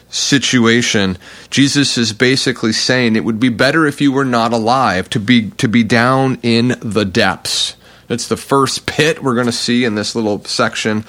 situation. 0.09 1.17
Jesus 1.49 1.97
is 1.97 2.13
basically 2.13 2.73
saying 2.73 3.15
it 3.15 3.23
would 3.23 3.39
be 3.39 3.49
better 3.49 3.85
if 3.85 4.01
you 4.01 4.11
were 4.11 4.25
not 4.25 4.51
alive 4.51 5.09
to 5.11 5.19
be 5.19 5.51
to 5.51 5.67
be 5.67 5.83
down 5.83 6.37
in 6.43 6.75
the 6.81 7.05
depths. 7.05 7.75
It's 8.09 8.27
the 8.27 8.37
first 8.37 8.85
pit 8.85 9.23
we're 9.23 9.35
going 9.35 9.45
to 9.45 9.53
see 9.53 9.85
in 9.85 9.95
this 9.95 10.15
little 10.15 10.43
section. 10.43 11.05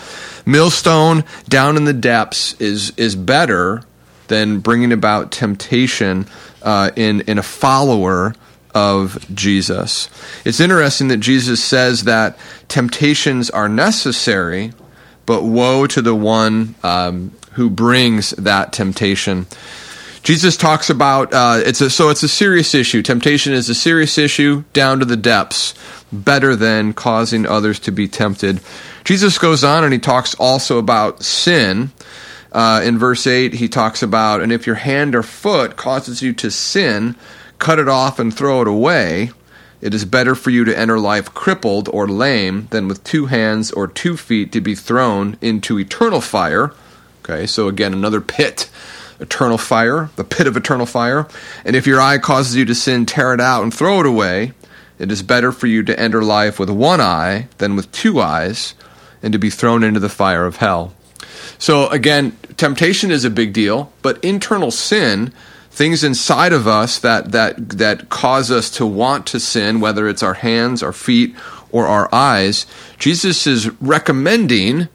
Millstone 0.47 1.25
down 1.49 1.77
in 1.77 1.85
the 1.85 1.93
depths 1.93 2.55
is 2.61 2.93
is 2.97 3.17
better 3.17 3.83
than 4.29 4.61
bringing 4.61 4.93
about 4.93 5.33
temptation 5.33 6.27
uh, 6.63 6.93
in 6.95 7.23
in 7.23 7.39
a 7.39 7.43
follower 7.43 8.35
of 8.75 9.25
Jesus. 9.35 10.09
It's 10.45 10.61
interesting 10.61 11.09
that 11.09 11.19
Jesus 11.19 11.63
says 11.63 12.05
that 12.05 12.39
temptations 12.69 13.51
are 13.51 13.69
necessary, 13.69 14.73
but 15.27 15.43
woe 15.43 15.87
to 15.87 16.03
the 16.03 16.15
one 16.15 16.75
um, 16.83 17.33
who 17.53 17.69
brings 17.69 18.31
that 18.31 18.73
temptation. 18.73 19.47
Jesus 20.23 20.57
talks 20.57 20.89
about 20.89 21.35
uh, 21.35 21.61
it's 21.65 21.81
a, 21.81 21.91
so 21.91 22.09
it's 22.09 22.23
a 22.23 22.29
serious 22.29 22.75
issue. 22.75 23.03
Temptation 23.03 23.53
is 23.53 23.69
a 23.69 23.75
serious 23.75 24.19
issue 24.19 24.63
down 24.73 25.01
to 25.01 25.05
the 25.05 25.17
depths, 25.17 25.75
better 26.13 26.55
than 26.55 26.93
causing 26.93 27.45
others 27.45 27.81
to 27.81 27.91
be 27.91 28.07
tempted. 28.07 28.61
Jesus 29.05 29.39
goes 29.39 29.65
on 29.65 29.83
and 29.83 29.93
he 29.93 29.99
talks 29.99 30.35
also 30.37 30.79
about 30.79 31.23
sin. 31.23 31.91
Uh, 32.53 32.83
in 32.85 32.99
verse 32.99 33.27
8, 33.27 33.55
he 33.55 33.67
talks 33.67 34.03
about, 34.03 34.43
and 34.43 34.53
if 34.53 34.67
your 34.67 34.77
hand 34.77 35.15
or 35.15 35.23
foot 35.23 35.77
causes 35.77 36.21
you 36.21 36.35
to 36.35 36.51
sin, 36.51 37.17
cut 37.63 37.79
it 37.79 37.89
off 37.89 38.19
and 38.19 38.35
throw 38.35 38.61
it 38.61 38.67
away. 38.67 39.31
It 39.81 39.95
is 39.95 40.05
better 40.05 40.35
for 40.35 40.51
you 40.51 40.65
to 40.65 40.77
enter 40.77 40.99
life 40.99 41.33
crippled 41.33 41.89
or 41.89 42.09
lame 42.09 42.67
than 42.71 42.89
with 42.89 43.05
two 43.05 43.27
hands 43.27 43.71
or 43.71 43.87
two 43.87 44.17
feet 44.17 44.51
to 44.51 44.61
be 44.61 44.75
thrown 44.75 45.39
into 45.41 45.79
eternal 45.79 46.21
fire. 46.21 46.75
Okay, 47.23 47.47
so 47.47 47.69
again, 47.69 47.93
another 47.93 48.21
pit, 48.21 48.69
eternal 49.21 49.59
fire, 49.59 50.11
the 50.17 50.25
pit 50.25 50.49
of 50.49 50.57
eternal 50.57 50.87
fire. 50.87 51.29
And 51.65 51.77
if 51.77 51.87
your 51.87 52.01
eye 52.01 52.19
causes 52.19 52.57
you 52.57 52.65
to 52.65 52.75
sin, 52.75 53.07
tear 53.07 53.33
it 53.33 53.41
out 53.41 53.63
and 53.63 53.73
throw 53.73 54.01
it 54.01 54.07
away. 54.07 54.55
It 54.99 55.13
is 55.13 55.23
better 55.23 55.53
for 55.53 55.69
you 55.69 55.85
to 55.85 55.99
enter 55.99 56.21
life 56.21 56.59
with 56.59 56.69
one 56.69 57.01
eye 57.01 57.47
than 57.59 57.77
with 57.77 57.93
two 57.93 58.21
eyes 58.21 58.75
and 59.23 59.33
to 59.33 59.39
be 59.39 59.51
thrown 59.51 59.85
into 59.85 60.01
the 60.01 60.09
fire 60.09 60.47
of 60.47 60.57
hell. 60.57 60.95
So 61.59 61.89
again, 61.91 62.37
temptation 62.57 63.13
is 63.13 63.25
a 63.25 63.31
big 63.31 63.53
deal, 63.53 63.93
but 64.03 64.23
internal 64.25 64.73
sin, 64.73 65.33
things 65.73 66.05
inside 66.05 66.53
of 66.53 66.69
us 66.69 66.99
that 66.99 67.33
that 67.33 67.71
that 67.71 68.09
cause 68.11 68.51
us 68.51 68.71
to 68.71 68.87
want 68.87 69.27
to 69.27 69.41
sin, 69.41 69.81
whether 69.81 70.07
it's 70.07 70.23
our 70.23 70.35
hands, 70.35 70.83
our 70.83 70.93
feet, 70.93 71.35
or 71.71 71.87
our 71.87 72.09
eyes, 72.15 72.67
Jesus 72.99 73.47
is 73.47 73.71
recommending 73.81 74.89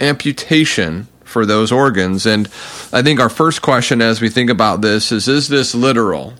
amputation 0.00 1.06
for 1.22 1.46
those 1.46 1.70
organs. 1.70 2.26
And 2.26 2.46
I 2.92 3.02
think 3.02 3.20
our 3.20 3.28
first 3.28 3.62
question 3.62 4.00
as 4.02 4.20
we 4.20 4.28
think 4.28 4.50
about 4.50 4.80
this 4.80 5.12
is 5.12 5.28
is 5.28 5.48
this 5.48 5.74
literal? 5.74 6.34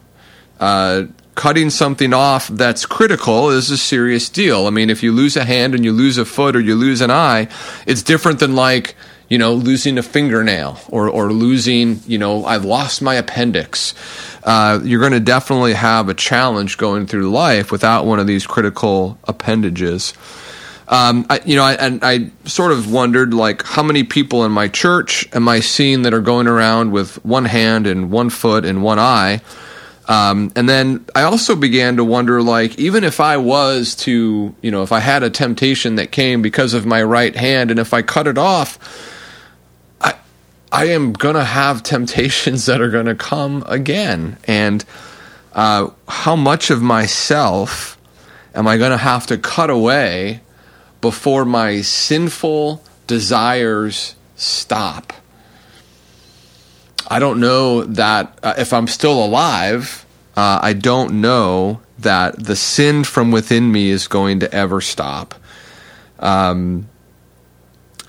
Uh, 0.58 1.04
cutting 1.34 1.70
something 1.70 2.12
off 2.12 2.48
that's 2.48 2.84
critical 2.86 3.50
is 3.50 3.70
a 3.70 3.78
serious 3.78 4.28
deal. 4.28 4.66
I 4.66 4.70
mean, 4.70 4.90
if 4.90 5.02
you 5.02 5.12
lose 5.12 5.36
a 5.36 5.44
hand 5.44 5.74
and 5.74 5.84
you 5.84 5.92
lose 5.92 6.18
a 6.18 6.24
foot 6.24 6.54
or 6.54 6.60
you 6.60 6.74
lose 6.74 7.00
an 7.00 7.10
eye, 7.10 7.48
it's 7.86 8.02
different 8.02 8.38
than 8.38 8.54
like, 8.54 8.94
you 9.32 9.38
know, 9.38 9.54
losing 9.54 9.96
a 9.96 10.02
fingernail 10.02 10.78
or, 10.90 11.08
or 11.08 11.32
losing, 11.32 11.98
you 12.06 12.18
know, 12.18 12.44
I've 12.44 12.66
lost 12.66 13.00
my 13.00 13.14
appendix. 13.14 13.94
Uh, 14.44 14.78
you're 14.84 15.00
going 15.00 15.12
to 15.12 15.20
definitely 15.20 15.72
have 15.72 16.10
a 16.10 16.14
challenge 16.14 16.76
going 16.76 17.06
through 17.06 17.30
life 17.30 17.72
without 17.72 18.04
one 18.04 18.20
of 18.20 18.26
these 18.26 18.46
critical 18.46 19.16
appendages. 19.24 20.12
Um, 20.86 21.24
I, 21.30 21.40
you 21.46 21.56
know, 21.56 21.62
I, 21.62 21.72
and 21.76 22.04
I 22.04 22.30
sort 22.44 22.72
of 22.72 22.92
wondered, 22.92 23.32
like, 23.32 23.62
how 23.62 23.82
many 23.82 24.04
people 24.04 24.44
in 24.44 24.52
my 24.52 24.68
church 24.68 25.26
am 25.32 25.48
I 25.48 25.60
seeing 25.60 26.02
that 26.02 26.12
are 26.12 26.20
going 26.20 26.46
around 26.46 26.92
with 26.92 27.24
one 27.24 27.46
hand 27.46 27.86
and 27.86 28.10
one 28.10 28.28
foot 28.28 28.66
and 28.66 28.82
one 28.82 28.98
eye? 28.98 29.40
Um, 30.08 30.52
and 30.56 30.68
then 30.68 31.06
I 31.14 31.22
also 31.22 31.56
began 31.56 31.96
to 31.96 32.04
wonder, 32.04 32.42
like, 32.42 32.78
even 32.78 33.02
if 33.02 33.18
I 33.18 33.38
was 33.38 33.94
to, 34.04 34.54
you 34.60 34.70
know, 34.70 34.82
if 34.82 34.92
I 34.92 35.00
had 35.00 35.22
a 35.22 35.30
temptation 35.30 35.94
that 35.94 36.12
came 36.12 36.42
because 36.42 36.74
of 36.74 36.84
my 36.84 37.02
right 37.02 37.34
hand, 37.34 37.70
and 37.70 37.80
if 37.80 37.94
I 37.94 38.02
cut 38.02 38.26
it 38.26 38.36
off, 38.36 38.78
I 40.72 40.86
am 40.86 41.12
going 41.12 41.34
to 41.34 41.44
have 41.44 41.82
temptations 41.82 42.66
that 42.66 42.80
are 42.80 42.90
going 42.90 43.06
to 43.06 43.14
come 43.14 43.62
again. 43.66 44.38
And 44.44 44.84
uh, 45.52 45.90
how 46.08 46.34
much 46.34 46.70
of 46.70 46.82
myself 46.82 47.98
am 48.54 48.66
I 48.66 48.78
going 48.78 48.90
to 48.90 48.96
have 48.96 49.26
to 49.26 49.38
cut 49.38 49.68
away 49.68 50.40
before 51.02 51.44
my 51.44 51.82
sinful 51.82 52.82
desires 53.06 54.16
stop? 54.36 55.12
I 57.06 57.18
don't 57.18 57.40
know 57.40 57.84
that 57.84 58.38
uh, 58.42 58.54
if 58.56 58.72
I'm 58.72 58.86
still 58.86 59.22
alive, 59.22 60.06
uh, 60.34 60.60
I 60.62 60.72
don't 60.72 61.20
know 61.20 61.82
that 61.98 62.42
the 62.42 62.56
sin 62.56 63.04
from 63.04 63.30
within 63.30 63.70
me 63.70 63.90
is 63.90 64.08
going 64.08 64.40
to 64.40 64.52
ever 64.52 64.80
stop. 64.80 65.34
Um, 66.18 66.88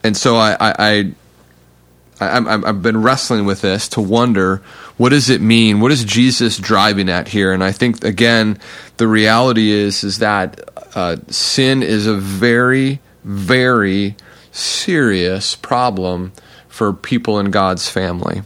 and 0.03 0.15
so 0.15 0.37
I, 0.37 0.53
I, 0.59 0.75
I, 0.79 1.13
I, 2.19 2.41
have 2.65 2.81
been 2.81 3.01
wrestling 3.01 3.45
with 3.45 3.61
this 3.61 3.87
to 3.89 4.01
wonder 4.01 4.57
what 4.97 5.09
does 5.09 5.29
it 5.29 5.41
mean? 5.41 5.79
What 5.79 5.91
is 5.91 6.03
Jesus 6.03 6.57
driving 6.57 7.09
at 7.09 7.27
here? 7.27 7.51
And 7.51 7.63
I 7.63 7.71
think 7.71 8.03
again, 8.03 8.59
the 8.97 9.07
reality 9.07 9.71
is 9.71 10.03
is 10.03 10.19
that 10.19 10.61
uh, 10.95 11.17
sin 11.29 11.83
is 11.83 12.07
a 12.07 12.15
very, 12.15 12.99
very 13.23 14.15
serious 14.51 15.55
problem 15.55 16.31
for 16.67 16.93
people 16.93 17.39
in 17.39 17.51
God's 17.51 17.89
family 17.89 18.43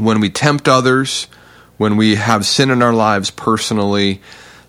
when 0.00 0.20
we 0.20 0.30
tempt 0.30 0.68
others, 0.68 1.26
when 1.76 1.96
we 1.96 2.16
have 2.16 2.46
sin 2.46 2.70
in 2.70 2.82
our 2.82 2.92
lives 2.92 3.30
personally, 3.30 4.20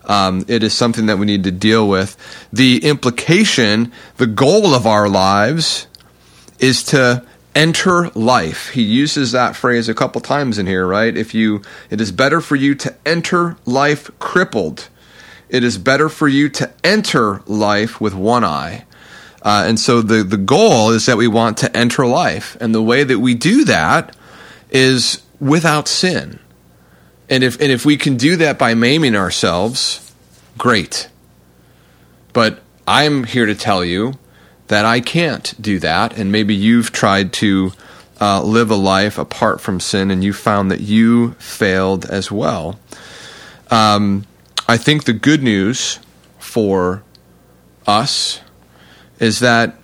um, 0.06 0.44
it 0.48 0.64
is 0.64 0.74
something 0.74 1.06
that 1.06 1.18
we 1.18 1.26
need 1.26 1.44
to 1.46 1.52
deal 1.52 1.88
with. 1.88 2.18
The 2.52 2.84
implication, 2.84 3.92
the 4.18 4.28
goal 4.28 4.74
of 4.74 4.86
our 4.86 5.08
lives 5.08 5.88
is 6.60 6.84
to 6.86 7.26
enter 7.56 8.10
life. 8.10 8.70
He 8.70 8.82
uses 8.82 9.32
that 9.32 9.56
phrase 9.56 9.90
a 9.90 9.94
couple 9.94 10.22
times 10.22 10.58
in 10.58 10.68
here, 10.68 10.86
right? 10.86 11.16
If 11.16 11.34
you 11.34 11.62
it 11.90 12.00
is 12.02 12.12
better 12.12 12.42
for 12.42 12.56
you 12.56 12.76
to 12.76 12.96
enter 13.06 13.58
life 13.66 14.10
crippled. 14.20 14.90
It 15.50 15.64
is 15.64 15.78
better 15.78 16.08
for 16.08 16.28
you 16.28 16.48
to 16.50 16.72
enter 16.84 17.42
life 17.46 18.00
with 18.00 18.14
one 18.14 18.46
eye. 18.46 18.86
Uh, 19.42 19.66
and 19.68 19.80
so 19.80 20.02
the, 20.02 20.24
the 20.24 20.38
goal 20.38 20.92
is 20.92 21.08
that 21.08 21.18
we 21.18 21.28
want 21.28 21.58
to 21.58 21.76
enter 21.76 22.06
life. 22.06 22.56
And 22.62 22.74
the 22.74 22.82
way 22.82 23.04
that 23.04 23.20
we 23.20 23.34
do 23.34 23.66
that 23.66 24.16
is 24.70 25.22
without 25.40 25.88
sin. 25.88 26.40
And 27.30 27.44
if 27.44 27.60
and 27.62 27.72
if 27.72 27.86
we 27.86 27.98
can 27.98 28.18
do 28.18 28.36
that 28.38 28.60
by 28.60 28.74
maiming 28.74 29.16
ourselves, 29.16 30.14
great. 30.58 31.10
But 32.34 32.62
I'm 32.88 33.24
here 33.24 33.46
to 33.46 33.56
tell 33.56 33.84
you 33.84 34.14
that 34.72 34.86
I 34.86 35.02
can't 35.02 35.54
do 35.62 35.80
that, 35.80 36.18
and 36.18 36.32
maybe 36.32 36.56
you've 36.56 36.94
tried 36.94 37.34
to 37.34 37.74
uh, 38.22 38.42
live 38.42 38.72
a 38.72 38.76
life 38.76 39.18
apart 39.18 39.60
from 39.60 39.82
sin, 39.82 40.10
and 40.10 40.24
you 40.24 40.32
found 40.32 40.72
that 40.72 40.80
you 40.80 41.32
failed 41.34 42.06
as 42.06 42.32
well. 42.32 42.80
Um, 43.70 44.26
I 44.70 44.78
think 44.78 45.04
the 45.04 45.12
good 45.12 45.44
news 45.44 46.00
for 46.40 47.04
us 47.86 48.40
is 49.20 49.40
that 49.40 49.76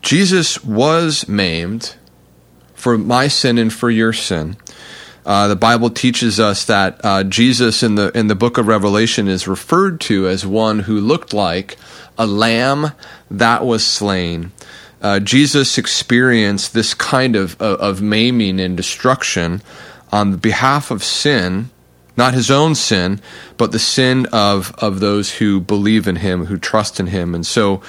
Jesus 0.00 0.64
was 0.64 1.28
maimed 1.28 1.94
for 2.74 2.98
my 2.98 3.28
sin 3.28 3.58
and 3.58 3.72
for 3.72 3.90
your 3.90 4.12
sin. 4.12 4.56
Uh, 5.24 5.48
the 5.48 5.56
Bible 5.56 5.88
teaches 5.90 6.40
us 6.40 6.64
that 6.64 7.00
uh, 7.04 7.22
Jesus 7.22 7.82
in 7.82 7.94
the 7.94 8.16
in 8.16 8.26
the 8.26 8.34
book 8.34 8.58
of 8.58 8.66
Revelation 8.66 9.28
is 9.28 9.46
referred 9.46 10.00
to 10.02 10.26
as 10.26 10.44
one 10.44 10.80
who 10.80 11.00
looked 11.00 11.32
like 11.32 11.76
a 12.18 12.26
lamb 12.26 12.92
that 13.30 13.64
was 13.64 13.86
slain. 13.86 14.50
Uh, 15.00 15.20
Jesus 15.20 15.78
experienced 15.78 16.74
this 16.74 16.94
kind 16.94 17.34
of, 17.34 17.60
of, 17.60 17.80
of 17.80 18.02
maiming 18.02 18.60
and 18.60 18.76
destruction 18.76 19.62
on 20.12 20.36
behalf 20.36 20.90
of 20.90 21.02
sin, 21.02 21.70
not 22.16 22.34
his 22.34 22.50
own 22.50 22.74
sin, 22.74 23.20
but 23.56 23.72
the 23.72 23.78
sin 23.78 24.26
of 24.32 24.74
of 24.78 24.98
those 24.98 25.34
who 25.34 25.60
believe 25.60 26.08
in 26.08 26.16
him, 26.16 26.46
who 26.46 26.58
trust 26.58 26.98
in 26.98 27.06
him, 27.06 27.32
and 27.32 27.46
so 27.46 27.80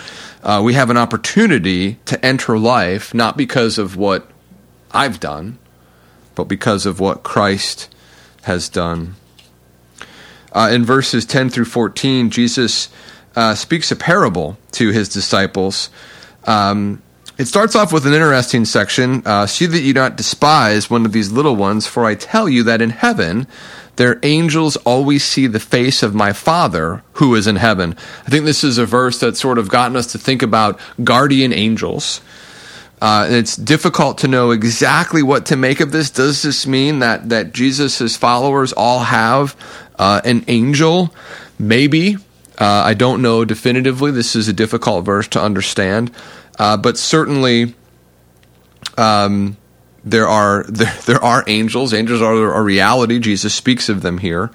uh, 0.43 0.61
we 0.63 0.73
have 0.75 0.91
an 0.91 0.97
opportunity 0.97 1.97
to 2.05 2.23
enter 2.23 2.59
life 2.59 3.11
not 3.13 3.37
because 3.37 3.79
of 3.79 3.97
what 3.97 4.29
I've 4.91 5.19
done, 5.19 5.57
but 6.35 6.45
because 6.45 6.85
of 6.85 6.99
what 6.99 7.23
Christ 7.23 7.93
has 8.43 8.69
done. 8.69 9.15
Uh, 10.51 10.69
in 10.71 10.85
verses 10.85 11.25
10 11.25 11.49
through 11.49 11.65
14, 11.65 12.29
Jesus 12.29 12.89
uh, 13.35 13.55
speaks 13.55 13.91
a 13.91 13.95
parable 13.95 14.57
to 14.71 14.89
his 14.89 15.09
disciples. 15.09 15.89
Um, 16.45 17.01
it 17.37 17.45
starts 17.45 17.75
off 17.75 17.91
with 17.91 18.05
an 18.05 18.13
interesting 18.13 18.65
section. 18.65 19.23
Uh, 19.25 19.47
See 19.47 19.65
that 19.65 19.79
you 19.79 19.93
not 19.93 20.15
despise 20.15 20.89
one 20.89 21.05
of 21.05 21.11
these 21.11 21.31
little 21.31 21.55
ones, 21.55 21.87
for 21.87 22.05
I 22.05 22.13
tell 22.13 22.47
you 22.47 22.63
that 22.63 22.81
in 22.81 22.91
heaven 22.91 23.47
their 23.95 24.19
angels 24.23 24.75
always 24.77 25.23
see 25.23 25.47
the 25.47 25.59
face 25.59 26.01
of 26.01 26.15
my 26.15 26.33
Father 26.33 27.03
who 27.13 27.35
is 27.35 27.45
in 27.45 27.57
heaven. 27.57 27.95
I 28.25 28.29
think 28.29 28.45
this 28.45 28.63
is 28.63 28.77
a 28.77 28.85
verse 28.85 29.19
that's 29.19 29.39
sort 29.39 29.57
of 29.57 29.69
gotten 29.69 29.95
us 29.95 30.11
to 30.13 30.17
think 30.17 30.41
about 30.41 30.79
guardian 31.03 31.53
angels. 31.53 32.21
Uh, 33.03 33.27
it's 33.29 33.57
difficult 33.57 34.19
to 34.19 34.29
know 34.29 34.51
exactly 34.51 35.21
what 35.21 35.47
to 35.47 35.57
make 35.57 35.81
of 35.81 35.91
this. 35.91 36.09
Does 36.09 36.41
this 36.41 36.65
mean 36.65 36.99
that 36.99 37.27
that 37.27 37.51
Jesus' 37.51 38.15
followers 38.15 38.71
all 38.71 38.99
have 38.99 39.57
uh, 39.99 40.21
an 40.23 40.45
angel? 40.47 41.13
Maybe. 41.59 42.15
Uh, 42.57 42.83
I 42.85 42.93
don't 42.93 43.21
know 43.21 43.43
definitively. 43.43 44.11
This 44.11 44.37
is 44.37 44.47
a 44.47 44.53
difficult 44.53 45.03
verse 45.03 45.27
to 45.29 45.41
understand, 45.41 46.11
uh, 46.57 46.77
but 46.77 46.97
certainly, 46.97 47.75
um, 48.97 49.57
there 50.05 50.29
are 50.29 50.63
there, 50.69 50.95
there 51.05 51.21
are 51.21 51.43
angels. 51.45 51.93
Angels 51.93 52.21
are 52.21 52.53
a 52.53 52.61
reality. 52.61 53.19
Jesus 53.19 53.53
speaks 53.53 53.89
of 53.89 54.01
them 54.01 54.19
here, 54.19 54.49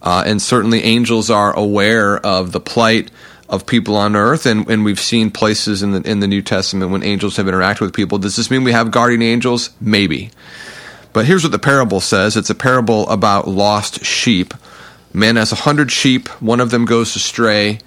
uh, 0.00 0.22
and 0.24 0.40
certainly 0.40 0.84
angels 0.84 1.28
are 1.28 1.52
aware 1.58 2.24
of 2.24 2.52
the 2.52 2.60
plight 2.60 3.10
of 3.50 3.66
people 3.66 3.96
on 3.96 4.16
earth, 4.16 4.46
and, 4.46 4.66
and 4.70 4.84
we've 4.84 5.00
seen 5.00 5.30
places 5.30 5.82
in 5.82 5.90
the 5.90 6.08
in 6.08 6.20
the 6.20 6.28
New 6.28 6.40
Testament 6.40 6.92
when 6.92 7.02
angels 7.02 7.36
have 7.36 7.46
interacted 7.46 7.80
with 7.80 7.92
people. 7.92 8.16
Does 8.16 8.36
this 8.36 8.50
mean 8.50 8.64
we 8.64 8.72
have 8.72 8.90
guardian 8.90 9.22
angels? 9.22 9.70
Maybe. 9.80 10.30
But 11.12 11.26
here's 11.26 11.42
what 11.42 11.52
the 11.52 11.58
parable 11.58 12.00
says. 12.00 12.36
It's 12.36 12.50
a 12.50 12.54
parable 12.54 13.08
about 13.08 13.48
lost 13.48 14.04
sheep. 14.04 14.54
Man 15.12 15.34
has 15.34 15.50
a 15.50 15.56
hundred 15.56 15.90
sheep, 15.90 16.28
one 16.40 16.60
of 16.60 16.70
them 16.70 16.84
goes 16.84 17.16
astray. 17.16 17.80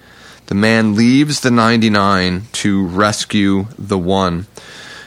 The 0.46 0.54
man 0.54 0.94
leaves 0.94 1.40
the 1.40 1.50
99 1.50 2.42
to 2.52 2.86
rescue 2.86 3.66
the 3.78 3.96
one. 3.96 4.46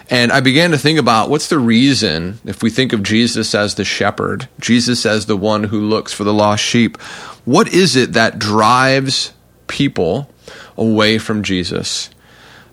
And 0.09 0.31
I 0.31 0.39
began 0.39 0.71
to 0.71 0.79
think 0.79 0.97
about 0.97 1.29
what's 1.29 1.49
the 1.49 1.59
reason, 1.59 2.39
if 2.43 2.63
we 2.63 2.71
think 2.71 2.91
of 2.91 3.03
Jesus 3.03 3.53
as 3.53 3.75
the 3.75 3.85
shepherd, 3.85 4.49
Jesus 4.59 5.05
as 5.05 5.27
the 5.27 5.37
one 5.37 5.65
who 5.65 5.79
looks 5.79 6.11
for 6.11 6.23
the 6.23 6.33
lost 6.33 6.63
sheep, 6.63 6.99
what 7.45 7.71
is 7.71 7.95
it 7.95 8.13
that 8.13 8.39
drives 8.39 9.31
people 9.67 10.27
away 10.77 11.17
from 11.17 11.43
Jesus? 11.43 12.09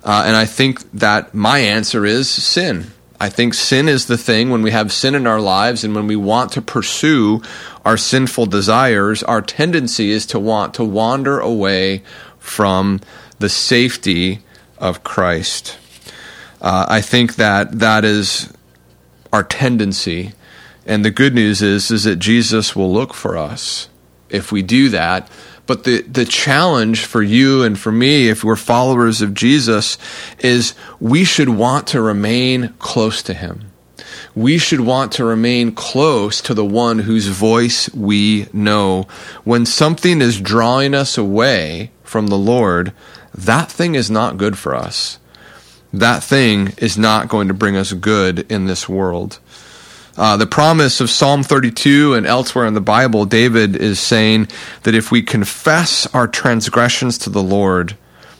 Uh, 0.02 0.24
and 0.26 0.36
I 0.36 0.44
think 0.44 0.90
that 0.92 1.34
my 1.34 1.58
answer 1.58 2.04
is 2.04 2.28
sin. 2.28 2.92
I 3.20 3.28
think 3.28 3.54
sin 3.54 3.88
is 3.88 4.06
the 4.06 4.18
thing 4.18 4.50
when 4.50 4.62
we 4.62 4.72
have 4.72 4.92
sin 4.92 5.14
in 5.14 5.26
our 5.26 5.40
lives 5.40 5.84
and 5.84 5.94
when 5.94 6.06
we 6.06 6.16
want 6.16 6.52
to 6.52 6.62
pursue 6.62 7.40
our 7.84 7.96
sinful 7.96 8.46
desires, 8.46 9.22
our 9.22 9.40
tendency 9.40 10.10
is 10.10 10.26
to 10.26 10.38
want 10.38 10.74
to 10.74 10.84
wander 10.84 11.38
away 11.38 12.02
from 12.38 13.00
the 13.38 13.48
safety 13.48 14.40
of 14.78 15.04
Christ. 15.04 15.78
Uh, 16.60 16.86
I 16.88 17.00
think 17.00 17.36
that 17.36 17.78
that 17.78 18.04
is 18.04 18.52
our 19.32 19.42
tendency. 19.42 20.32
And 20.86 21.04
the 21.04 21.10
good 21.10 21.34
news 21.34 21.62
is, 21.62 21.90
is 21.90 22.04
that 22.04 22.16
Jesus 22.16 22.76
will 22.76 22.92
look 22.92 23.14
for 23.14 23.38
us 23.38 23.88
if 24.28 24.52
we 24.52 24.62
do 24.62 24.88
that. 24.90 25.30
But 25.66 25.84
the, 25.84 26.02
the 26.02 26.24
challenge 26.24 27.04
for 27.04 27.22
you 27.22 27.62
and 27.62 27.78
for 27.78 27.90
me, 27.90 28.28
if 28.28 28.44
we're 28.44 28.56
followers 28.56 29.22
of 29.22 29.34
Jesus, 29.34 29.96
is 30.40 30.74
we 31.00 31.24
should 31.24 31.48
want 31.48 31.86
to 31.88 32.02
remain 32.02 32.74
close 32.78 33.22
to 33.24 33.34
him. 33.34 33.70
We 34.34 34.58
should 34.58 34.80
want 34.80 35.12
to 35.12 35.24
remain 35.24 35.72
close 35.72 36.40
to 36.42 36.54
the 36.54 36.64
one 36.64 37.00
whose 37.00 37.28
voice 37.28 37.88
we 37.94 38.48
know. 38.52 39.06
When 39.44 39.64
something 39.64 40.20
is 40.20 40.40
drawing 40.40 40.94
us 40.94 41.16
away 41.16 41.92
from 42.02 42.26
the 42.26 42.38
Lord, 42.38 42.92
that 43.34 43.70
thing 43.70 43.94
is 43.94 44.10
not 44.10 44.36
good 44.36 44.58
for 44.58 44.74
us 44.74 45.18
that 45.94 46.24
thing 46.24 46.72
is 46.78 46.98
not 46.98 47.28
going 47.28 47.48
to 47.48 47.54
bring 47.54 47.76
us 47.76 47.92
good 47.92 48.50
in 48.50 48.66
this 48.66 48.88
world. 48.88 49.38
Uh, 50.16 50.36
the 50.36 50.46
promise 50.46 51.00
of 51.00 51.10
Psalm 51.10 51.42
32 51.42 52.14
and 52.14 52.26
elsewhere 52.26 52.66
in 52.66 52.74
the 52.74 52.80
Bible, 52.80 53.24
David 53.24 53.74
is 53.74 53.98
saying 53.98 54.48
that 54.84 54.94
if 54.94 55.10
we 55.10 55.22
confess 55.22 56.06
our 56.14 56.28
transgressions 56.28 57.18
to 57.18 57.30
the 57.30 57.42
Lord, 57.42 57.96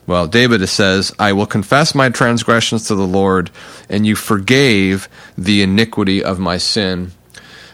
well, 0.07 0.27
David 0.27 0.67
says, 0.69 1.13
I 1.19 1.33
will 1.33 1.47
confess 1.47 1.95
my 1.95 2.11
transgressions 2.11 2.87
to 2.89 2.95
the 2.95 3.07
Lord, 3.07 3.51
and 3.89 4.07
you 4.07 4.15
forgave 4.17 5.09
the 5.37 5.63
iniquity 5.63 6.23
of 6.23 6.39
my 6.39 6.59
sin. 6.59 7.13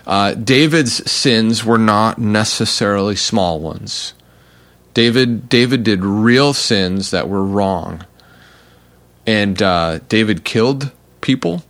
Uh, 0.07 0.35
David's 0.35 1.11
sins 1.11 1.65
were 1.65 1.79
not 1.79 2.19
necessarily 2.19 3.17
small 3.17 3.61
ones. 3.61 4.15
David, 4.95 5.49
David 5.49 5.85
did 5.85 6.05
real 6.05 6.53
sins 6.55 7.11
that 7.11 7.29
were 7.29 7.45
wrong 7.45 8.05
and 9.27 9.61
uh, 9.63 10.01
David 10.09 10.45
killed 10.45 10.91
people 11.21 11.63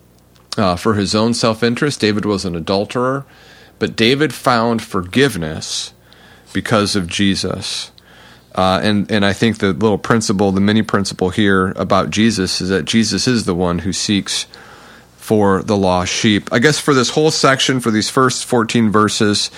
uh, 0.60 0.76
for 0.76 0.94
his 0.94 1.14
own 1.14 1.34
self 1.34 1.62
interest. 1.62 2.00
David 2.00 2.24
was 2.24 2.44
an 2.44 2.54
adulterer, 2.54 3.24
but 3.78 3.96
David 3.96 4.34
found 4.34 4.82
forgiveness 4.82 5.92
because 6.52 6.94
of 6.94 7.06
Jesus. 7.06 7.90
Uh, 8.54 8.80
and 8.82 9.10
and 9.10 9.24
I 9.24 9.32
think 9.32 9.58
the 9.58 9.72
little 9.72 9.98
principle, 9.98 10.52
the 10.52 10.60
mini 10.60 10.82
principle 10.82 11.30
here 11.30 11.68
about 11.76 12.10
Jesus 12.10 12.60
is 12.60 12.68
that 12.68 12.84
Jesus 12.84 13.26
is 13.26 13.44
the 13.44 13.54
one 13.54 13.80
who 13.80 13.92
seeks 13.92 14.46
for 15.16 15.62
the 15.62 15.76
lost 15.76 16.12
sheep. 16.12 16.52
I 16.52 16.58
guess 16.58 16.78
for 16.78 16.92
this 16.92 17.10
whole 17.10 17.30
section, 17.30 17.78
for 17.80 17.90
these 17.90 18.10
first 18.10 18.44
14 18.44 18.90
verses, 18.90 19.50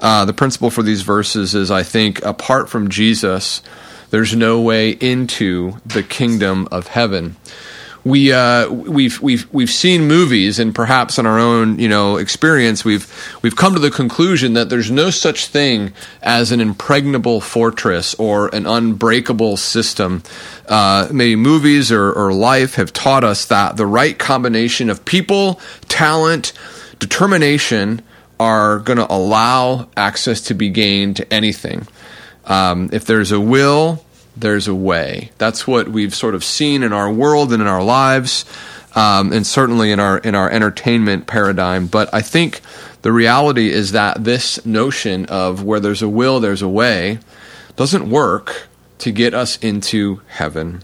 uh, 0.00 0.24
the 0.24 0.32
principle 0.32 0.70
for 0.70 0.82
these 0.82 1.02
verses 1.02 1.54
is 1.54 1.70
I 1.70 1.84
think 1.84 2.24
apart 2.24 2.68
from 2.68 2.88
Jesus, 2.90 3.62
there's 4.10 4.34
no 4.34 4.60
way 4.60 4.90
into 4.90 5.74
the 5.86 6.02
kingdom 6.02 6.66
of 6.72 6.88
heaven. 6.88 7.36
We 8.02 8.32
uh, 8.32 8.70
we've 8.70 9.20
we've 9.20 9.52
we've 9.52 9.70
seen 9.70 10.08
movies, 10.08 10.58
and 10.58 10.74
perhaps 10.74 11.18
in 11.18 11.26
our 11.26 11.38
own 11.38 11.78
you 11.78 11.88
know 11.88 12.16
experience, 12.16 12.84
we've 12.84 13.06
we've 13.42 13.56
come 13.56 13.74
to 13.74 13.78
the 13.78 13.90
conclusion 13.90 14.54
that 14.54 14.70
there's 14.70 14.90
no 14.90 15.10
such 15.10 15.48
thing 15.48 15.92
as 16.22 16.50
an 16.50 16.60
impregnable 16.60 17.42
fortress 17.42 18.14
or 18.14 18.48
an 18.54 18.66
unbreakable 18.66 19.58
system. 19.58 20.22
Uh, 20.66 21.08
maybe 21.12 21.36
movies 21.36 21.92
or, 21.92 22.12
or 22.12 22.32
life 22.32 22.76
have 22.76 22.92
taught 22.92 23.24
us 23.24 23.44
that 23.46 23.76
the 23.76 23.86
right 23.86 24.18
combination 24.18 24.88
of 24.88 25.04
people, 25.04 25.60
talent, 25.88 26.52
determination 27.00 28.02
are 28.38 28.78
going 28.78 28.96
to 28.96 29.12
allow 29.12 29.88
access 29.96 30.40
to 30.40 30.54
be 30.54 30.70
gained 30.70 31.16
to 31.16 31.32
anything. 31.32 31.86
Um, 32.46 32.88
if 32.92 33.04
there's 33.04 33.32
a 33.32 33.40
will, 33.40 34.02
there's 34.40 34.68
a 34.68 34.74
way. 34.74 35.30
That's 35.38 35.66
what 35.66 35.88
we've 35.88 36.14
sort 36.14 36.34
of 36.34 36.44
seen 36.44 36.82
in 36.82 36.92
our 36.92 37.12
world 37.12 37.52
and 37.52 37.60
in 37.60 37.68
our 37.68 37.82
lives, 37.82 38.44
um, 38.94 39.32
and 39.32 39.46
certainly 39.46 39.92
in 39.92 40.00
our 40.00 40.18
in 40.18 40.34
our 40.34 40.50
entertainment 40.50 41.26
paradigm. 41.26 41.86
But 41.86 42.12
I 42.12 42.22
think 42.22 42.60
the 43.02 43.12
reality 43.12 43.70
is 43.70 43.92
that 43.92 44.24
this 44.24 44.64
notion 44.66 45.26
of 45.26 45.62
where 45.62 45.80
there's 45.80 46.02
a 46.02 46.08
will, 46.08 46.40
there's 46.40 46.62
a 46.62 46.68
way, 46.68 47.18
doesn't 47.76 48.10
work 48.10 48.68
to 48.98 49.12
get 49.12 49.32
us 49.32 49.58
into 49.58 50.20
heaven. 50.28 50.82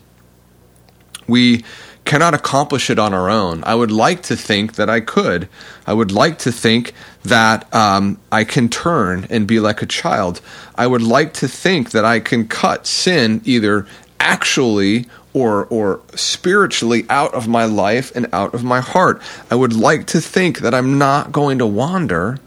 We 1.28 1.64
cannot 2.06 2.32
accomplish 2.32 2.88
it 2.88 2.98
on 2.98 3.12
our 3.12 3.28
own. 3.28 3.62
I 3.64 3.74
would 3.74 3.90
like 3.90 4.22
to 4.22 4.36
think 4.36 4.76
that 4.76 4.88
I 4.88 5.00
could. 5.00 5.48
I 5.86 5.92
would 5.92 6.12
like 6.12 6.38
to 6.38 6.52
think 6.52 6.94
that 7.24 7.72
um, 7.74 8.18
I 8.32 8.44
can 8.44 8.68
turn 8.68 9.26
and 9.28 9.46
be 9.46 9.60
like 9.60 9.82
a 9.82 9.86
child. 9.86 10.40
I 10.76 10.86
would 10.86 11.02
like 11.02 11.34
to 11.34 11.48
think 11.48 11.90
that 11.90 12.04
I 12.04 12.20
can 12.20 12.48
cut 12.48 12.86
sin 12.86 13.42
either 13.44 13.86
actually 14.18 15.06
or 15.34 15.66
or 15.66 16.00
spiritually 16.14 17.04
out 17.10 17.34
of 17.34 17.46
my 17.46 17.66
life 17.66 18.14
and 18.14 18.26
out 18.32 18.54
of 18.54 18.64
my 18.64 18.80
heart. 18.80 19.20
I 19.50 19.54
would 19.56 19.74
like 19.74 20.06
to 20.08 20.20
think 20.20 20.60
that 20.60 20.72
I'm 20.72 20.96
not 20.96 21.32
going 21.32 21.58
to 21.58 21.66
wander 21.66 22.38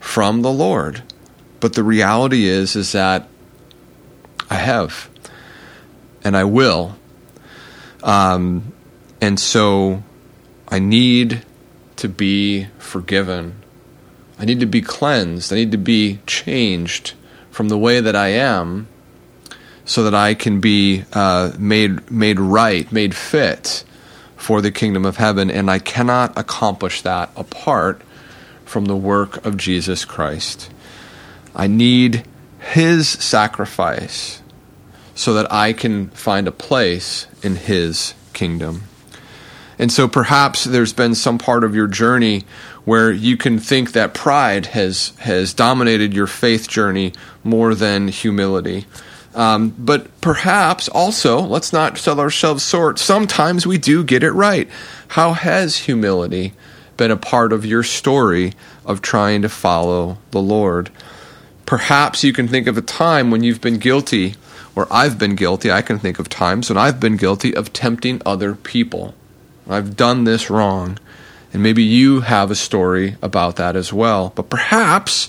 from 0.00 0.42
the 0.42 0.52
Lord. 0.52 1.02
But 1.60 1.74
the 1.74 1.84
reality 1.84 2.46
is 2.46 2.74
is 2.74 2.92
that 2.92 3.28
I 4.50 4.56
have 4.56 5.08
and 6.24 6.36
I 6.36 6.44
will. 6.44 6.96
Um, 8.02 8.73
and 9.24 9.40
so 9.40 10.02
I 10.68 10.78
need 10.78 11.46
to 11.96 12.10
be 12.10 12.66
forgiven. 12.76 13.54
I 14.38 14.44
need 14.44 14.60
to 14.60 14.66
be 14.66 14.82
cleansed. 14.82 15.50
I 15.50 15.56
need 15.56 15.72
to 15.72 15.78
be 15.78 16.18
changed 16.26 17.14
from 17.50 17.70
the 17.70 17.78
way 17.78 18.00
that 18.00 18.14
I 18.14 18.28
am 18.28 18.86
so 19.86 20.02
that 20.04 20.14
I 20.14 20.34
can 20.34 20.60
be 20.60 21.04
uh, 21.14 21.52
made, 21.58 22.10
made 22.10 22.38
right, 22.38 22.92
made 22.92 23.14
fit 23.14 23.84
for 24.36 24.60
the 24.60 24.70
kingdom 24.70 25.06
of 25.06 25.16
heaven. 25.16 25.50
And 25.50 25.70
I 25.70 25.78
cannot 25.78 26.36
accomplish 26.36 27.00
that 27.00 27.30
apart 27.34 28.02
from 28.66 28.84
the 28.84 28.96
work 28.96 29.42
of 29.46 29.56
Jesus 29.56 30.04
Christ. 30.04 30.70
I 31.56 31.66
need 31.66 32.26
his 32.58 33.08
sacrifice 33.08 34.42
so 35.14 35.32
that 35.32 35.50
I 35.50 35.72
can 35.72 36.10
find 36.10 36.46
a 36.46 36.52
place 36.52 37.26
in 37.42 37.56
his 37.56 38.12
kingdom. 38.34 38.82
And 39.78 39.90
so 39.90 40.06
perhaps 40.06 40.64
there's 40.64 40.92
been 40.92 41.14
some 41.14 41.38
part 41.38 41.64
of 41.64 41.74
your 41.74 41.86
journey 41.86 42.44
where 42.84 43.10
you 43.10 43.36
can 43.36 43.58
think 43.58 43.92
that 43.92 44.14
pride 44.14 44.66
has 44.66 45.12
has 45.20 45.54
dominated 45.54 46.12
your 46.12 46.26
faith 46.26 46.68
journey 46.68 47.12
more 47.42 47.74
than 47.74 48.08
humility. 48.08 48.86
Um, 49.34 49.74
but 49.76 50.20
perhaps 50.20 50.88
also, 50.88 51.40
let's 51.40 51.72
not 51.72 51.98
sell 51.98 52.20
ourselves 52.20 52.68
short. 52.68 53.00
Sometimes 53.00 53.66
we 53.66 53.78
do 53.78 54.04
get 54.04 54.22
it 54.22 54.30
right. 54.30 54.68
How 55.08 55.32
has 55.32 55.76
humility 55.76 56.52
been 56.96 57.10
a 57.10 57.16
part 57.16 57.52
of 57.52 57.66
your 57.66 57.82
story 57.82 58.52
of 58.84 59.02
trying 59.02 59.42
to 59.42 59.48
follow 59.48 60.18
the 60.30 60.40
Lord? 60.40 60.90
Perhaps 61.66 62.22
you 62.22 62.32
can 62.32 62.46
think 62.46 62.68
of 62.68 62.78
a 62.78 62.82
time 62.82 63.32
when 63.32 63.42
you've 63.42 63.60
been 63.60 63.78
guilty, 63.78 64.36
or 64.76 64.86
I've 64.88 65.18
been 65.18 65.34
guilty. 65.34 65.72
I 65.72 65.82
can 65.82 65.98
think 65.98 66.20
of 66.20 66.28
times 66.28 66.68
when 66.68 66.78
I've 66.78 67.00
been 67.00 67.16
guilty 67.16 67.56
of 67.56 67.72
tempting 67.72 68.22
other 68.24 68.54
people 68.54 69.14
I've 69.68 69.96
done 69.96 70.24
this 70.24 70.50
wrong. 70.50 70.98
And 71.52 71.62
maybe 71.62 71.84
you 71.84 72.20
have 72.20 72.50
a 72.50 72.56
story 72.56 73.16
about 73.22 73.56
that 73.56 73.76
as 73.76 73.92
well. 73.92 74.32
But 74.34 74.50
perhaps 74.50 75.28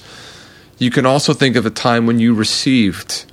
you 0.79 0.89
can 0.89 1.05
also 1.05 1.33
think 1.33 1.55
of 1.55 1.65
a 1.65 1.69
time 1.69 2.07
when 2.07 2.19
you 2.19 2.33
received 2.33 3.25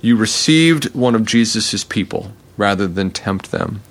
you 0.00 0.16
received 0.16 0.94
one 0.94 1.14
of 1.14 1.24
Jesus' 1.24 1.84
people 1.84 2.32
rather 2.56 2.86
than 2.86 3.10
tempt 3.10 3.50
them. 3.50 3.82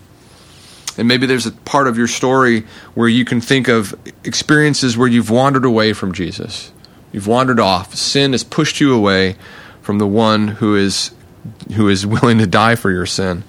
And 0.97 1.07
maybe 1.07 1.27
there's 1.27 1.45
a 1.45 1.51
part 1.51 1.87
of 1.87 1.97
your 1.97 2.07
story 2.07 2.61
where 2.95 3.09
you 3.09 3.23
can 3.23 3.41
think 3.41 3.67
of 3.67 3.93
experiences 4.23 4.97
where 4.97 5.07
you've 5.07 5.29
wandered 5.29 5.65
away 5.65 5.93
from 5.93 6.13
Jesus. 6.13 6.71
You've 7.11 7.27
wandered 7.27 7.59
off. 7.59 7.93
Sin 7.93 8.31
has 8.31 8.43
pushed 8.43 8.79
you 8.79 8.95
away 8.95 9.35
from 9.81 9.99
the 9.99 10.07
one 10.07 10.47
who 10.47 10.75
is 10.75 11.11
who 11.75 11.87
is 11.87 12.05
willing 12.05 12.39
to 12.39 12.47
die 12.47 12.75
for 12.75 12.89
your 12.89 13.05
sin. 13.05 13.43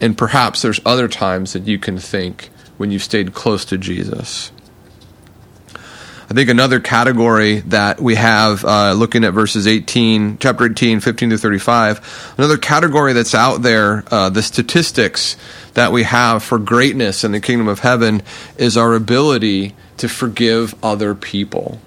And 0.00 0.16
perhaps 0.16 0.62
there's 0.62 0.80
other 0.86 1.08
times 1.08 1.52
that 1.52 1.66
you 1.66 1.78
can 1.78 1.98
think 1.98 2.50
when 2.76 2.90
you've 2.90 3.02
stayed 3.02 3.34
close 3.34 3.64
to 3.66 3.78
Jesus. 3.78 4.52
I 6.30 6.34
think 6.34 6.50
another 6.50 6.78
category 6.78 7.60
that 7.60 8.00
we 8.00 8.16
have, 8.16 8.62
uh, 8.62 8.92
looking 8.92 9.24
at 9.24 9.32
verses 9.32 9.66
18, 9.66 10.36
chapter 10.38 10.66
18, 10.66 11.00
15 11.00 11.30
to 11.30 11.38
35, 11.38 12.34
another 12.36 12.58
category 12.58 13.14
that's 13.14 13.34
out 13.34 13.62
there, 13.62 14.04
uh, 14.10 14.28
the 14.28 14.42
statistics 14.42 15.38
that 15.72 15.90
we 15.90 16.02
have 16.02 16.42
for 16.42 16.58
greatness 16.58 17.24
in 17.24 17.32
the 17.32 17.40
kingdom 17.40 17.66
of 17.66 17.78
heaven 17.78 18.20
is 18.58 18.76
our 18.76 18.94
ability 18.94 19.74
to 19.96 20.06
forgive 20.06 20.74
other 20.84 21.14
people. 21.14 21.80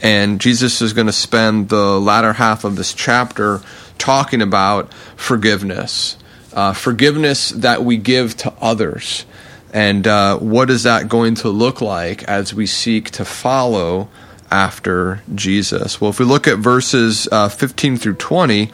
And 0.00 0.40
Jesus 0.40 0.80
is 0.80 0.94
going 0.94 1.06
to 1.06 1.12
spend 1.12 1.68
the 1.68 2.00
latter 2.00 2.32
half 2.32 2.64
of 2.64 2.76
this 2.76 2.94
chapter 2.94 3.60
talking 3.98 4.40
about 4.40 4.92
forgiveness. 5.16 6.16
Uh, 6.56 6.72
forgiveness 6.72 7.50
that 7.50 7.84
we 7.84 7.98
give 7.98 8.34
to 8.34 8.52
others. 8.62 9.26
And 9.74 10.06
uh, 10.06 10.38
what 10.38 10.70
is 10.70 10.84
that 10.84 11.06
going 11.06 11.34
to 11.36 11.50
look 11.50 11.82
like 11.82 12.22
as 12.22 12.54
we 12.54 12.64
seek 12.64 13.10
to 13.10 13.26
follow 13.26 14.08
after 14.50 15.20
Jesus? 15.34 16.00
Well, 16.00 16.08
if 16.08 16.18
we 16.18 16.24
look 16.24 16.48
at 16.48 16.56
verses 16.56 17.28
uh, 17.30 17.50
15 17.50 17.98
through 17.98 18.14
20, 18.14 18.70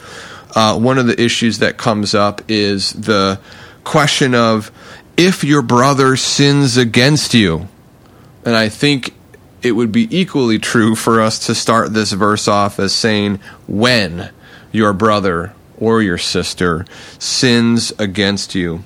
uh, 0.55 0.79
one 0.79 0.97
of 0.97 1.07
the 1.07 1.21
issues 1.21 1.59
that 1.59 1.77
comes 1.77 2.15
up 2.15 2.41
is 2.47 2.93
the 2.93 3.37
question 3.83 4.33
of 4.33 4.71
if 5.17 5.43
your 5.43 5.61
brother 5.61 6.15
sins 6.15 6.77
against 6.77 7.33
you. 7.33 7.67
And 8.45 8.55
I 8.55 8.69
think 8.69 9.13
it 9.61 9.73
would 9.73 9.91
be 9.91 10.07
equally 10.17 10.57
true 10.57 10.95
for 10.95 11.19
us 11.19 11.47
to 11.47 11.55
start 11.55 11.93
this 11.93 12.13
verse 12.13 12.47
off 12.47 12.79
as 12.79 12.93
saying, 12.93 13.39
when 13.67 14.31
your 14.71 14.93
brother 14.93 15.53
or 15.79 16.01
your 16.01 16.17
sister 16.17 16.85
sins 17.19 17.91
against 17.99 18.55
you 18.55 18.83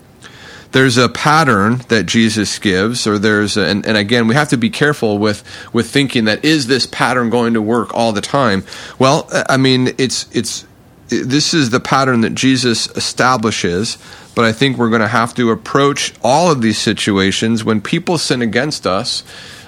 there's 0.71 0.97
a 0.97 1.10
pattern 1.10 1.78
that 1.88 2.06
Jesus 2.06 2.60
gives, 2.60 3.08
or 3.08 3.17
there's, 3.17 3.58
a, 3.58 3.65
and, 3.65 3.86
and 3.86 3.97
again, 3.97 4.28
we 4.28 4.36
have 4.36 4.50
to 4.50 4.58
be 4.58 4.69
careful 4.69 5.17
with 5.17 5.43
with 5.73 5.89
thinking 5.89 6.26
that 6.26 6.43
is 6.43 6.67
this 6.67 6.86
pattern 6.86 7.30
going 7.30 7.54
to 7.54 7.62
work 7.62 7.93
all 7.93 8.12
the 8.12 8.21
time? 8.21 8.63
Well, 9.00 9.30
I 9.50 9.58
mean, 9.58 9.95
it's 9.97 10.28
it's 10.36 10.65
this 11.08 11.54
is 11.54 11.69
the 11.69 11.80
pattern 11.80 12.21
that 12.21 12.36
Jesus 12.36 12.88
establishes, 12.95 13.97
but 14.36 14.43
I 14.43 14.52
think 14.52 14.78
we're 14.78 14.89
going 14.89 15.02
to 15.02 15.08
have 15.08 15.34
to 15.36 15.52
approach 15.52 16.13
all 16.21 16.52
of 16.52 16.62
these 16.62 16.78
situations 16.78 17.63
when 17.63 17.82
people 17.82 18.17
sin 18.17 18.41
against 18.41 18.86
us. 18.86 19.23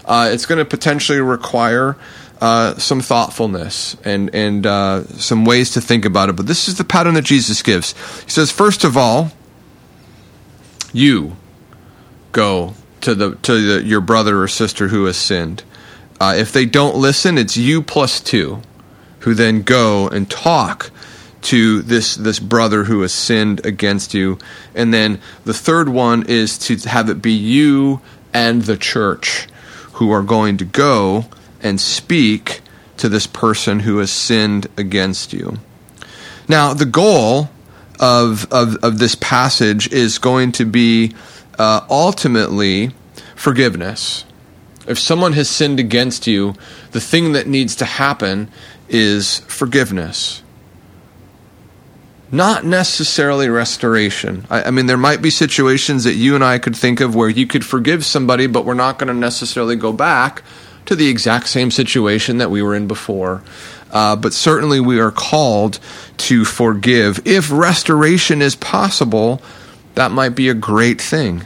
Uh, 0.05 0.29
it's 0.33 0.45
going 0.45 0.59
to 0.59 0.65
potentially 0.65 1.19
require 1.19 1.95
uh, 2.41 2.75
some 2.77 3.01
thoughtfulness 3.01 3.97
and 4.05 4.33
and 4.33 4.65
uh, 4.65 5.03
some 5.05 5.45
ways 5.45 5.71
to 5.71 5.81
think 5.81 6.05
about 6.05 6.29
it. 6.29 6.35
But 6.35 6.47
this 6.47 6.67
is 6.67 6.77
the 6.77 6.83
pattern 6.83 7.15
that 7.15 7.25
Jesus 7.25 7.61
gives. 7.61 7.93
He 8.23 8.29
says, 8.29 8.51
first 8.51 8.83
of 8.83 8.95
all, 8.95 9.31
you 10.93 11.35
go 12.31 12.75
to 13.01 13.15
the 13.15 13.35
to 13.35 13.79
the, 13.79 13.83
your 13.85 14.01
brother 14.01 14.41
or 14.41 14.47
sister 14.47 14.87
who 14.87 15.05
has 15.05 15.17
sinned. 15.17 15.63
Uh, 16.19 16.35
if 16.37 16.51
they 16.51 16.65
don't 16.65 16.95
listen, 16.95 17.37
it's 17.37 17.55
you 17.55 17.81
plus 17.81 18.19
two, 18.19 18.61
who 19.19 19.33
then 19.33 19.61
go 19.61 20.07
and 20.07 20.29
talk 20.29 20.91
to 21.41 21.81
this 21.81 22.15
this 22.15 22.39
brother 22.39 22.85
who 22.85 23.01
has 23.01 23.13
sinned 23.13 23.65
against 23.65 24.13
you. 24.13 24.37
And 24.75 24.93
then 24.93 25.19
the 25.45 25.53
third 25.53 25.89
one 25.89 26.23
is 26.27 26.57
to 26.59 26.77
have 26.89 27.09
it 27.09 27.21
be 27.21 27.31
you 27.31 28.01
and 28.33 28.61
the 28.63 28.77
church 28.77 29.47
who 29.93 30.11
are 30.11 30.23
going 30.23 30.57
to 30.57 30.65
go 30.65 31.25
and 31.61 31.79
speak 31.79 32.61
to 32.97 33.09
this 33.09 33.27
person 33.27 33.79
who 33.79 33.97
has 33.97 34.11
sinned 34.11 34.67
against 34.77 35.33
you. 35.33 35.59
Now, 36.47 36.73
the 36.73 36.85
goal 36.85 37.49
of, 37.99 38.51
of, 38.51 38.75
of 38.77 38.99
this 38.99 39.15
passage 39.15 39.91
is 39.91 40.17
going 40.17 40.51
to 40.53 40.65
be 40.65 41.13
uh, 41.57 41.85
ultimately 41.89 42.91
forgiveness. 43.35 44.25
If 44.87 44.97
someone 44.97 45.33
has 45.33 45.49
sinned 45.49 45.79
against 45.79 46.27
you, 46.27 46.55
the 46.91 47.01
thing 47.01 47.33
that 47.33 47.47
needs 47.47 47.75
to 47.77 47.85
happen 47.85 48.49
is 48.87 49.39
forgiveness. 49.39 50.41
Not 52.31 52.65
necessarily 52.65 53.49
restoration. 53.49 54.45
I, 54.49 54.63
I, 54.63 54.71
mean, 54.71 54.85
there 54.85 54.97
might 54.97 55.21
be 55.21 55.29
situations 55.29 56.03
that 56.03 56.13
you 56.13 56.35
and 56.35 56.43
I 56.43 56.59
could 56.59 56.75
think 56.75 56.99
of 56.99 57.15
where 57.15 57.29
you 57.29 57.47
could 57.47 57.65
forgive 57.65 58.05
somebody, 58.05 58.47
but 58.47 58.65
we're 58.65 58.73
not 58.73 58.99
going 58.99 59.07
to 59.07 59.13
necessarily 59.13 59.75
go 59.75 59.93
back 59.93 60.43
to 60.89 60.95
the 60.95 61.07
exact 61.07 61.47
same 61.47 61.69
situation 61.69 62.39
that 62.39 62.49
we 62.49 62.63
were 62.63 62.73
in 62.73 62.87
before. 62.87 63.43
Uh, 63.91 64.15
but 64.15 64.33
certainly 64.33 64.79
we 64.79 64.99
are 64.99 65.11
called 65.11 65.79
to 66.17 66.43
forgive. 66.43 67.21
If 67.27 67.51
restoration 67.51 68.41
is 68.41 68.55
possible, 68.55 69.39
that 69.93 70.09
might 70.09 70.29
be 70.29 70.49
a 70.49 70.55
great 70.55 70.99
thing. 70.99 71.45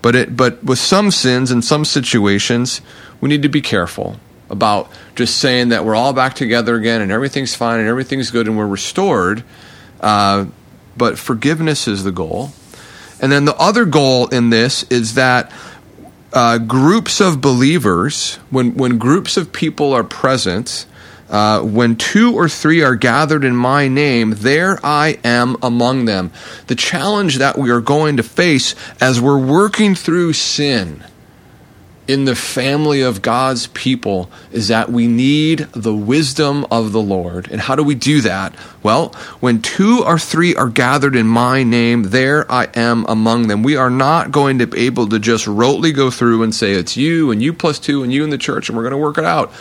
But 0.00 0.16
it, 0.16 0.36
but 0.38 0.64
with 0.64 0.78
some 0.78 1.10
sins 1.10 1.50
and 1.50 1.62
some 1.62 1.84
situations, 1.84 2.80
we 3.20 3.28
need 3.28 3.42
to 3.42 3.50
be 3.50 3.60
careful 3.60 4.16
about 4.48 4.90
just 5.16 5.36
saying 5.36 5.68
that 5.68 5.84
we're 5.84 5.94
all 5.94 6.14
back 6.14 6.32
together 6.32 6.74
again 6.74 7.02
and 7.02 7.12
everything's 7.12 7.54
fine 7.54 7.78
and 7.78 7.88
everything's 7.88 8.30
good 8.30 8.46
and 8.46 8.56
we're 8.56 8.66
restored. 8.66 9.44
Uh, 10.00 10.46
but 10.96 11.18
forgiveness 11.18 11.86
is 11.86 12.04
the 12.04 12.12
goal. 12.12 12.52
And 13.20 13.30
then 13.30 13.44
the 13.44 13.56
other 13.56 13.84
goal 13.84 14.28
in 14.28 14.48
this 14.48 14.82
is 14.84 15.14
that 15.14 15.52
uh, 16.32 16.58
groups 16.58 17.20
of 17.20 17.40
believers, 17.40 18.36
when, 18.50 18.74
when 18.74 18.98
groups 18.98 19.36
of 19.36 19.52
people 19.52 19.92
are 19.92 20.04
present, 20.04 20.86
uh, 21.28 21.62
when 21.62 21.96
two 21.96 22.34
or 22.34 22.48
three 22.48 22.82
are 22.82 22.94
gathered 22.94 23.44
in 23.44 23.56
my 23.56 23.88
name, 23.88 24.34
there 24.36 24.78
I 24.84 25.18
am 25.24 25.56
among 25.62 26.04
them. 26.04 26.30
The 26.66 26.74
challenge 26.74 27.38
that 27.38 27.56
we 27.56 27.70
are 27.70 27.80
going 27.80 28.18
to 28.18 28.22
face 28.22 28.74
as 29.00 29.20
we're 29.20 29.38
working 29.38 29.94
through 29.94 30.34
sin 30.34 31.04
in 32.08 32.24
the 32.24 32.34
family 32.34 33.00
of 33.00 33.22
God's 33.22 33.68
people 33.68 34.28
is 34.50 34.68
that 34.68 34.90
we 34.90 35.06
need 35.06 35.60
the 35.72 35.94
wisdom 35.94 36.66
of 36.70 36.92
the 36.92 37.00
Lord. 37.00 37.48
And 37.50 37.60
how 37.60 37.76
do 37.76 37.84
we 37.84 37.94
do 37.94 38.20
that? 38.22 38.54
Well, 38.82 39.10
when 39.38 39.62
two 39.62 40.02
or 40.04 40.18
three 40.18 40.54
are 40.56 40.68
gathered 40.68 41.14
in 41.14 41.26
my 41.28 41.62
name, 41.62 42.04
there 42.04 42.50
I 42.50 42.68
am 42.74 43.06
among 43.08 43.46
them. 43.46 43.62
We 43.62 43.76
are 43.76 43.90
not 43.90 44.32
going 44.32 44.58
to 44.58 44.66
be 44.66 44.86
able 44.86 45.08
to 45.08 45.18
just 45.20 45.46
rotely 45.46 45.94
go 45.94 46.10
through 46.10 46.42
and 46.42 46.52
say 46.52 46.72
it's 46.72 46.96
you 46.96 47.30
and 47.30 47.40
you 47.40 47.52
plus 47.52 47.78
two 47.78 48.02
and 48.02 48.12
you 48.12 48.24
in 48.24 48.30
the 48.30 48.38
church 48.38 48.68
and 48.68 48.76
we're 48.76 48.84
going 48.84 48.92
to 48.92 48.98
work 48.98 49.18
it 49.18 49.24
out. 49.24 49.52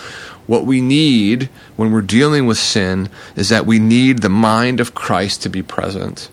What 0.48 0.66
we 0.66 0.82
need 0.82 1.50
when 1.76 1.92
we're 1.92 2.02
dealing 2.02 2.48
with 2.48 2.58
sin 2.58 3.10
is 3.36 3.50
that 3.50 3.68
we 3.68 3.78
need 3.78 4.20
the 4.22 4.30
mind 4.30 4.80
of 4.80 4.96
Christ 4.96 5.44
to 5.44 5.50
be 5.50 5.62
present. 5.62 6.30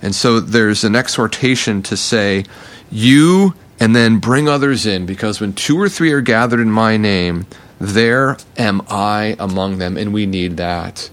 And 0.00 0.14
so 0.14 0.40
there's 0.40 0.84
an 0.84 0.96
exhortation 0.96 1.82
to 1.84 1.96
say, 1.96 2.44
You 2.90 3.54
and 3.80 3.94
then 3.94 4.18
bring 4.18 4.48
others 4.48 4.86
in, 4.86 5.06
because 5.06 5.40
when 5.40 5.52
two 5.52 5.80
or 5.80 5.88
three 5.88 6.12
are 6.12 6.20
gathered 6.20 6.60
in 6.60 6.70
my 6.70 6.96
name, 6.96 7.46
there 7.78 8.36
am 8.56 8.82
I 8.88 9.36
among 9.38 9.78
them, 9.78 9.96
and 9.96 10.12
we 10.12 10.26
need 10.26 10.56
that. 10.56 11.10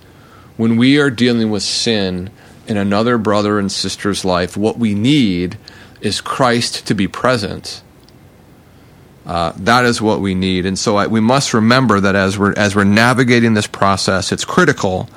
When 0.58 0.78
we 0.78 1.00
are 1.00 1.10
dealing 1.10 1.50
with 1.50 1.63
sin 1.63 2.30
in 2.67 2.78
another 2.78 3.17
brother 3.17 3.58
and 3.58 3.71
sister's 3.71 4.24
life, 4.24 4.56
what 4.56 4.78
we 4.78 4.93
need 4.93 5.58
is 6.02 6.21
Christ 6.21 6.88
to 6.88 6.93
be 6.93 7.08
present 7.08 7.82
uh, 9.26 9.54
that 9.58 9.86
is 9.86 10.02
what 10.02 10.19
we 10.19 10.34
need, 10.34 10.65
and 10.65 10.78
so 10.78 10.97
I, 10.97 11.08
we 11.08 11.19
must 11.19 11.54
remember 11.54 12.00
that 12.00 12.15
as 12.15 12.39
we're 12.39 12.54
as 12.54 12.76
we're 12.76 12.86
navigating 12.86 13.54
this 13.54 13.67
process, 13.67 14.32
it's 14.32 14.45
critical 14.45 15.10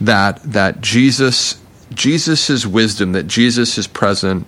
that 0.00 0.40
that 0.44 0.80
Jesus 0.80 1.60
Jesus's 1.92 2.66
wisdom, 2.66 3.12
that 3.12 3.26
Jesus 3.26 3.78
is 3.78 3.88
present 3.88 4.46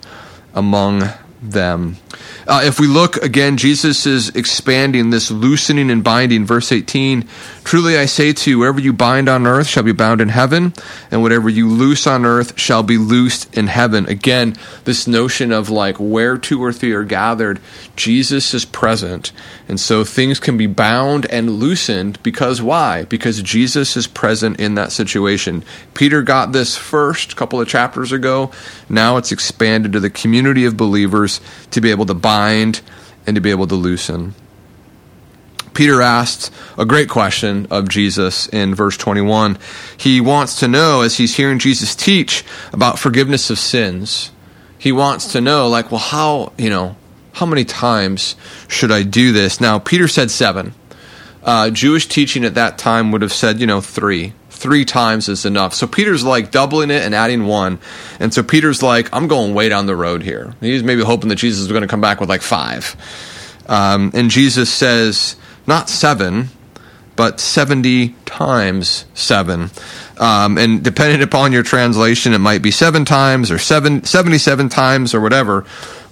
among 0.55 1.11
them. 1.43 1.97
Uh, 2.47 2.63
if 2.65 2.79
we 2.79 2.87
look 2.87 3.17
again, 3.17 3.57
Jesus 3.57 4.07
is 4.07 4.29
expanding 4.31 5.11
this 5.11 5.31
loosening 5.31 5.91
and 5.91 6.05
binding. 6.05 6.45
Verse 6.45 6.73
18 6.73 7.27
Truly 7.65 7.97
I 7.97 8.05
say 8.05 8.33
to 8.35 8.51
you, 8.51 8.59
wherever 8.59 8.79
you 8.79 8.93
bind 8.93 9.29
on 9.29 9.47
earth 9.47 9.67
shall 9.67 9.83
be 9.83 9.93
bound 9.93 10.21
in 10.21 10.29
heaven, 10.29 10.75
and 11.11 11.23
whatever 11.23 11.49
you 11.49 11.69
loose 11.69 12.07
on 12.07 12.27
earth 12.27 12.59
shall 12.61 12.83
be 12.83 12.99
loosed 12.99 13.57
in 13.57 13.69
heaven. 13.69 14.07
Again, 14.07 14.55
this 14.85 15.07
notion 15.07 15.51
of 15.51 15.71
like 15.71 15.97
where 15.99 16.37
two 16.37 16.63
or 16.63 16.73
three 16.73 16.93
are 16.93 17.05
gathered, 17.05 17.61
Jesus 17.97 18.53
is 18.53 18.67
present. 18.67 19.33
And 19.67 19.81
so 19.81 20.05
things 20.05 20.39
can 20.39 20.59
be 20.59 20.67
bound 20.67 21.25
and 21.27 21.53
loosened 21.53 22.23
because 22.23 22.61
why? 22.61 23.05
Because 23.05 23.41
Jesus 23.41 23.97
is 23.97 24.07
present 24.07 24.61
in 24.61 24.75
that 24.75 24.93
situation. 24.93 25.65
Peter 25.95 26.21
got 26.23 26.53
this 26.53 26.77
first 26.77 27.33
a 27.33 27.37
couple 27.37 27.61
of 27.61 27.69
chapters 27.69 28.13
ago. 28.13 28.51
Now 28.91 29.17
it's 29.17 29.33
expanded 29.33 29.93
to 29.93 30.01
the 30.01 30.11
community 30.11 30.67
of 30.67 30.77
believers 30.77 31.41
to 31.71 31.81
be 31.81 31.91
able 31.91 32.04
to 32.07 32.15
bind 32.15 32.81
and 33.27 33.35
to 33.35 33.41
be 33.41 33.51
able 33.51 33.67
to 33.67 33.75
loosen. 33.75 34.35
Peter 35.75 36.01
asks 36.01 36.51
a 36.79 36.85
great 36.85 37.09
question 37.09 37.67
of 37.71 37.89
Jesus 37.89 38.47
in 38.49 38.75
verse 38.75 38.97
21. 38.97 39.59
He 39.97 40.21
wants 40.21 40.61
to 40.61 40.69
know, 40.69 41.03
as 41.03 41.17
he's 41.17 41.37
hearing 41.37 41.59
Jesus 41.59 41.97
teach 41.97 42.45
about 42.73 42.99
forgiveness 42.99 43.51
of 43.51 43.59
sins, 43.59 44.31
he 44.79 44.93
wants 44.93 45.33
to 45.33 45.41
know, 45.41 45.67
like, 45.67 45.91
well, 45.91 46.01
how, 46.01 46.53
you 46.57 46.71
know, 46.71 46.97
how 47.33 47.47
many 47.47 47.65
times 47.65 48.37
should 48.69 48.93
I 48.93 49.03
do 49.03 49.33
this? 49.33 49.61
Now, 49.61 49.81
Peter 49.81 50.07
said 50.07 50.31
seven. 50.31 50.75
Uh, 51.43 51.71
Jewish 51.71 52.07
teaching 52.07 52.45
at 52.45 52.55
that 52.55 52.79
time 52.79 53.11
would 53.11 53.23
have 53.23 53.33
said, 53.33 53.61
you 53.61 53.67
know, 53.67 53.81
three. 53.81 54.33
Three 54.55 54.85
times 54.85 55.29
is 55.29 55.45
enough. 55.45 55.75
So 55.75 55.87
Peter's 55.87 56.25
like 56.25 56.51
doubling 56.51 56.91
it 56.91 57.03
and 57.03 57.15
adding 57.15 57.47
one. 57.47 57.81
And 58.21 58.33
so 58.33 58.43
Peter's 58.43 58.83
like, 58.83 59.13
I'm 59.13 59.27
going 59.27 59.53
way 59.53 59.69
down 59.69 59.87
the 59.87 59.97
road 59.97 60.23
here. 60.23 60.55
He's 60.61 60.83
maybe 60.83 61.03
hoping 61.03 61.29
that 61.29 61.37
Jesus 61.37 61.63
is 61.63 61.69
going 61.69 61.83
to 61.83 61.89
come 61.89 62.01
back 62.01 62.21
with 62.21 62.29
like 62.29 62.41
five. 62.41 62.97
Um, 63.67 64.13
and 64.15 64.31
Jesus 64.31 64.73
says, 64.73 65.37
not 65.67 65.89
seven, 65.89 66.49
but 67.17 67.41
70 67.41 68.15
times 68.25 69.05
seven. 69.15 69.71
Um, 70.19 70.57
and 70.59 70.83
depending 70.83 71.23
upon 71.23 71.53
your 71.53 71.63
translation, 71.63 72.33
it 72.33 72.39
might 72.39 72.63
be 72.63 72.71
seven 72.71 73.05
times 73.05 73.51
or 73.51 73.59
seven, 73.59 74.05
77 74.05 74.69
times 74.69 75.15
or 75.15 75.21
whatever. 75.21 75.67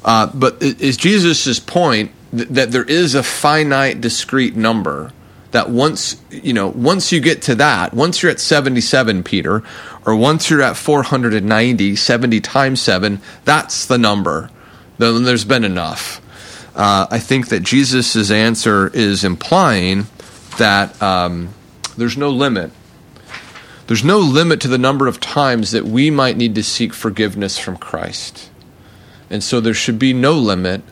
Uh, 0.04 0.30
but 0.34 0.60
is 0.62 0.96
Jesus' 0.96 1.60
point 1.60 2.10
that 2.32 2.72
there 2.72 2.84
is 2.84 3.14
a 3.14 3.22
finite, 3.22 4.00
discrete 4.00 4.56
number 4.56 5.12
that 5.52 5.70
once 5.70 6.20
you 6.30 6.52
know, 6.52 6.68
once 6.68 7.12
you 7.12 7.20
get 7.20 7.42
to 7.42 7.54
that, 7.54 7.94
once 7.94 8.22
you're 8.22 8.32
at 8.32 8.40
77, 8.40 9.22
Peter, 9.22 9.62
or 10.04 10.16
once 10.16 10.50
you're 10.50 10.62
at 10.62 10.76
490, 10.76 11.96
70 11.96 12.40
times 12.40 12.80
seven, 12.80 13.20
that's 13.44 13.86
the 13.86 13.98
number. 13.98 14.50
Then 14.98 15.22
there's 15.22 15.44
been 15.44 15.64
enough. 15.64 16.20
Uh, 16.74 17.06
I 17.10 17.18
think 17.18 17.48
that 17.48 17.60
Jesus' 17.60 18.30
answer 18.30 18.88
is 18.88 19.24
implying 19.24 20.06
that 20.58 21.00
um, 21.02 21.50
there's 21.96 22.16
no 22.16 22.30
limit. 22.30 22.70
There's 23.86 24.04
no 24.04 24.18
limit 24.18 24.60
to 24.62 24.68
the 24.68 24.78
number 24.78 25.06
of 25.06 25.20
times 25.20 25.72
that 25.72 25.84
we 25.84 26.10
might 26.10 26.36
need 26.36 26.54
to 26.54 26.62
seek 26.62 26.94
forgiveness 26.94 27.58
from 27.58 27.76
Christ. 27.76 28.50
And 29.28 29.42
so 29.42 29.60
there 29.60 29.74
should 29.74 29.98
be 29.98 30.12
no 30.12 30.32
limit 30.32 30.82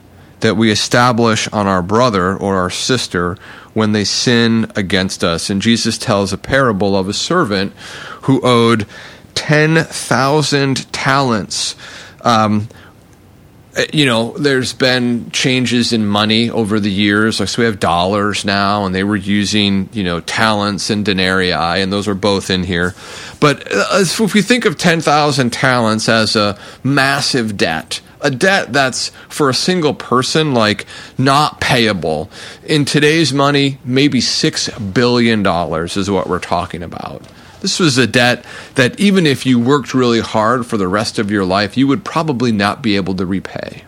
that 0.41 0.57
we 0.57 0.71
establish 0.71 1.49
on 1.49 1.67
our 1.67 1.83
brother 1.83 2.37
or 2.37 2.57
our 2.57 2.71
sister 2.71 3.37
when 3.75 3.93
they 3.93 4.05
sin 4.05 4.71
against 4.77 5.23
us. 5.23 5.51
And 5.51 5.63
Jesus 5.63 5.99
tells 5.99 6.33
a 6.33 6.39
parable 6.39 6.97
of 6.97 7.09
a 7.09 7.13
servant 7.13 7.73
who 8.23 8.41
owed 8.43 8.87
10,000 9.35 10.93
talents. 10.93 11.77
Um, 12.23 12.69
you 13.93 14.05
know, 14.05 14.33
there's 14.33 14.73
been 14.73 15.31
changes 15.31 15.93
in 15.93 16.05
money 16.05 16.51
over 16.51 16.81
the 16.81 16.91
years. 16.91 17.39
Like, 17.39 17.49
so 17.49 17.63
we 17.63 17.67
have 17.67 17.79
dollars 17.79 18.45
now, 18.45 18.85
and 18.85 18.95
they 18.95 19.05
were 19.05 19.17
using, 19.17 19.89
you 19.93 20.03
know, 20.03 20.21
talents 20.21 20.91
and 20.91 21.05
denarii, 21.05 21.53
and 21.53 21.93
those 21.93 22.09
are 22.09 22.15
both 22.15 22.51
in 22.51 22.65
here. 22.65 22.95
But 23.39 23.73
uh, 23.73 23.87
if 24.01 24.35
we 24.35 24.43
think 24.43 24.65
of 24.65 24.77
10,000 24.77 25.51
talents 25.51 26.09
as 26.09 26.35
a 26.35 26.59
massive 26.83 27.57
debt, 27.57 28.01
a 28.23 28.31
debt 28.31 28.73
that's 28.73 29.09
for 29.29 29.49
a 29.49 29.55
single 29.55 29.95
person 29.95 30.55
like 30.55 30.87
not 31.19 31.61
payable. 31.61 32.31
In 32.65 32.85
today's 32.85 33.33
money 33.33 33.79
maybe 33.85 34.21
6 34.21 34.69
billion 34.79 35.43
dollars 35.43 35.97
is 35.97 36.11
what 36.11 36.29
we're 36.29 36.39
talking 36.39 36.83
about. 36.83 37.23
This 37.61 37.79
was 37.79 37.99
a 37.99 38.07
debt 38.07 38.45
that 38.75 38.99
even 38.99 39.27
if 39.27 39.45
you 39.45 39.59
worked 39.59 39.93
really 39.93 40.21
hard 40.21 40.67
for 40.67 40.77
the 40.77 40.89
rest 40.89 41.19
of 41.19 41.31
your 41.31 41.45
life 41.45 41.77
you 41.77 41.87
would 41.87 42.05
probably 42.05 42.53
not 42.53 42.83
be 42.83 42.97
able 42.97 43.15
to 43.15 43.27
repay. 43.27 43.85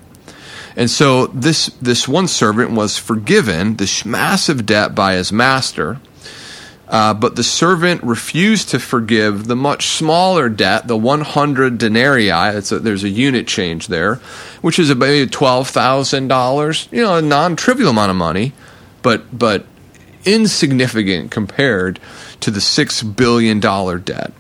And 0.77 0.91
so 0.91 1.27
this 1.29 1.67
this 1.81 2.09
one 2.09 2.29
servant 2.29 2.71
was 2.71 2.99
forgiven 2.99 3.77
this 3.77 4.05
massive 4.05 4.65
debt 4.67 4.95
by 4.95 5.15
his 5.15 5.33
master 5.33 6.01
uh, 6.93 7.15
but 7.15 7.37
the 7.37 7.43
servant 7.43 8.03
refused 8.03 8.69
to 8.69 8.79
forgive 8.79 9.47
the 9.47 9.57
much 9.57 9.87
smaller 9.87 10.51
debt, 10.51 10.87
the 10.89 10.97
100 10.97 11.79
denarii. 11.79 12.29
A, 12.29 12.61
there's 12.61 13.03
a 13.03 13.09
unit 13.09 13.47
change 13.47 13.87
there, 13.87 14.17
which 14.61 14.79
is 14.79 14.91
about 14.91 15.09
$12,000. 15.09 16.93
You 16.93 17.03
know, 17.03 17.17
a 17.17 17.23
non 17.23 17.57
trivial 17.57 17.89
amount 17.89 18.11
of 18.11 18.17
money, 18.17 18.53
but, 19.01 19.37
but 19.37 19.65
insignificant 20.27 21.31
compared 21.31 21.99
to 22.41 22.51
the 22.51 22.61
$6 22.61 23.17
billion 23.17 23.59
debt. 23.59 24.33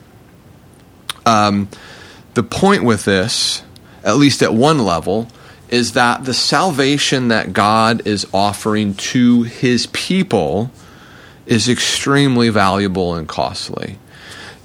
Um, 1.25 1.71
the 2.35 2.43
point 2.43 2.85
with 2.85 3.07
this, 3.07 3.62
at 4.05 4.19
least 4.19 4.43
at 4.43 4.53
one 4.53 4.79
level, 4.79 5.29
is 5.71 5.93
that 5.93 6.27
the 6.27 6.35
salvation 6.35 7.29
that 7.29 7.55
God 7.55 8.07
is 8.07 8.27
offering 8.35 8.93
to 8.95 9.45
his 9.45 9.87
people 9.87 10.71
is 11.47 11.69
extremely 11.69 12.49
valuable 12.49 13.15
and 13.15 13.29
costly. 13.29 13.99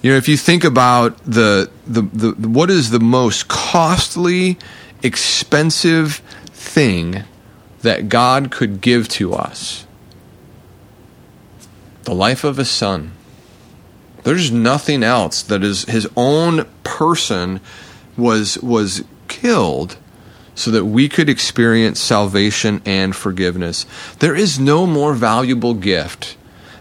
You 0.01 0.11
know, 0.11 0.17
if 0.17 0.29
you 0.29 0.37
think 0.37 0.63
about 0.63 1.17
the, 1.25 1.69
the, 1.85 2.01
the 2.01 2.47
what 2.47 2.69
is 2.69 2.91
the 2.91 2.99
most 2.99 3.47
costly, 3.47 4.57
expensive 5.01 6.15
thing 6.47 7.23
that 7.81 8.09
God 8.09 8.51
could 8.51 8.79
give 8.79 9.09
to 9.09 9.33
us? 9.33 9.85
The 12.03 12.15
life 12.15 12.43
of 12.43 12.57
his 12.57 12.69
son. 12.69 13.11
There's 14.23 14.51
nothing 14.51 15.03
else 15.03 15.41
that 15.43 15.63
is 15.63 15.85
his 15.85 16.07
own 16.15 16.65
person 16.83 17.59
was 18.15 18.57
was 18.59 19.03
killed 19.27 19.97
so 20.55 20.71
that 20.71 20.85
we 20.85 21.09
could 21.09 21.29
experience 21.29 21.99
salvation 21.99 22.81
and 22.85 23.15
forgiveness. 23.15 23.85
There 24.19 24.35
is 24.35 24.59
no 24.59 24.87
more 24.87 25.13
valuable 25.13 25.73
gift 25.73 26.36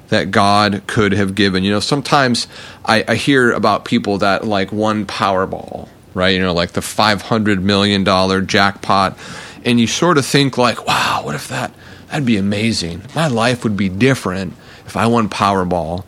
that 0.08 0.30
God 0.30 0.82
could 0.86 1.12
have 1.12 1.34
given. 1.34 1.64
You 1.64 1.72
know, 1.72 1.80
sometimes 1.80 2.46
I, 2.84 3.04
I 3.06 3.14
hear 3.16 3.52
about 3.52 3.84
people 3.84 4.18
that 4.18 4.44
like 4.44 4.72
won 4.72 5.06
Powerball, 5.06 5.88
right? 6.14 6.34
You 6.34 6.40
know, 6.40 6.54
like 6.54 6.72
the 6.72 6.82
five 6.82 7.22
hundred 7.22 7.62
million 7.62 8.04
dollar 8.04 8.40
jackpot, 8.40 9.18
and 9.64 9.80
you 9.80 9.86
sort 9.86 10.18
of 10.18 10.26
think 10.26 10.56
like, 10.56 10.86
wow, 10.86 11.22
what 11.24 11.34
if 11.34 11.48
that? 11.48 11.72
That'd 12.08 12.26
be 12.26 12.36
amazing. 12.36 13.02
My 13.14 13.26
life 13.26 13.64
would 13.64 13.76
be 13.76 13.88
different 13.88 14.54
if 14.86 14.96
I 14.96 15.06
won 15.06 15.28
Powerball. 15.28 16.04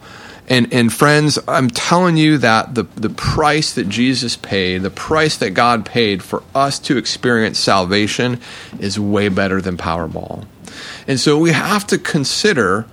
And 0.51 0.73
and 0.73 0.91
friends, 0.91 1.39
I'm 1.47 1.69
telling 1.69 2.17
you 2.17 2.39
that 2.39 2.75
the 2.75 2.85
the 2.95 3.11
price 3.11 3.75
that 3.75 3.89
Jesus 3.89 4.37
paid, 4.37 4.83
the 4.83 4.91
price 4.91 5.37
that 5.39 5.51
God 5.51 5.85
paid 5.85 6.23
for 6.23 6.43
us 6.55 6.79
to 6.81 6.97
experience 6.97 7.59
salvation 7.59 8.41
is 8.79 8.99
way 8.99 9.29
better 9.29 9.61
than 9.61 9.77
Powerball. 9.77 10.47
And 11.07 11.21
so 11.21 11.39
we 11.39 11.53
have 11.53 11.87
to 11.89 11.99
consider 11.99 12.87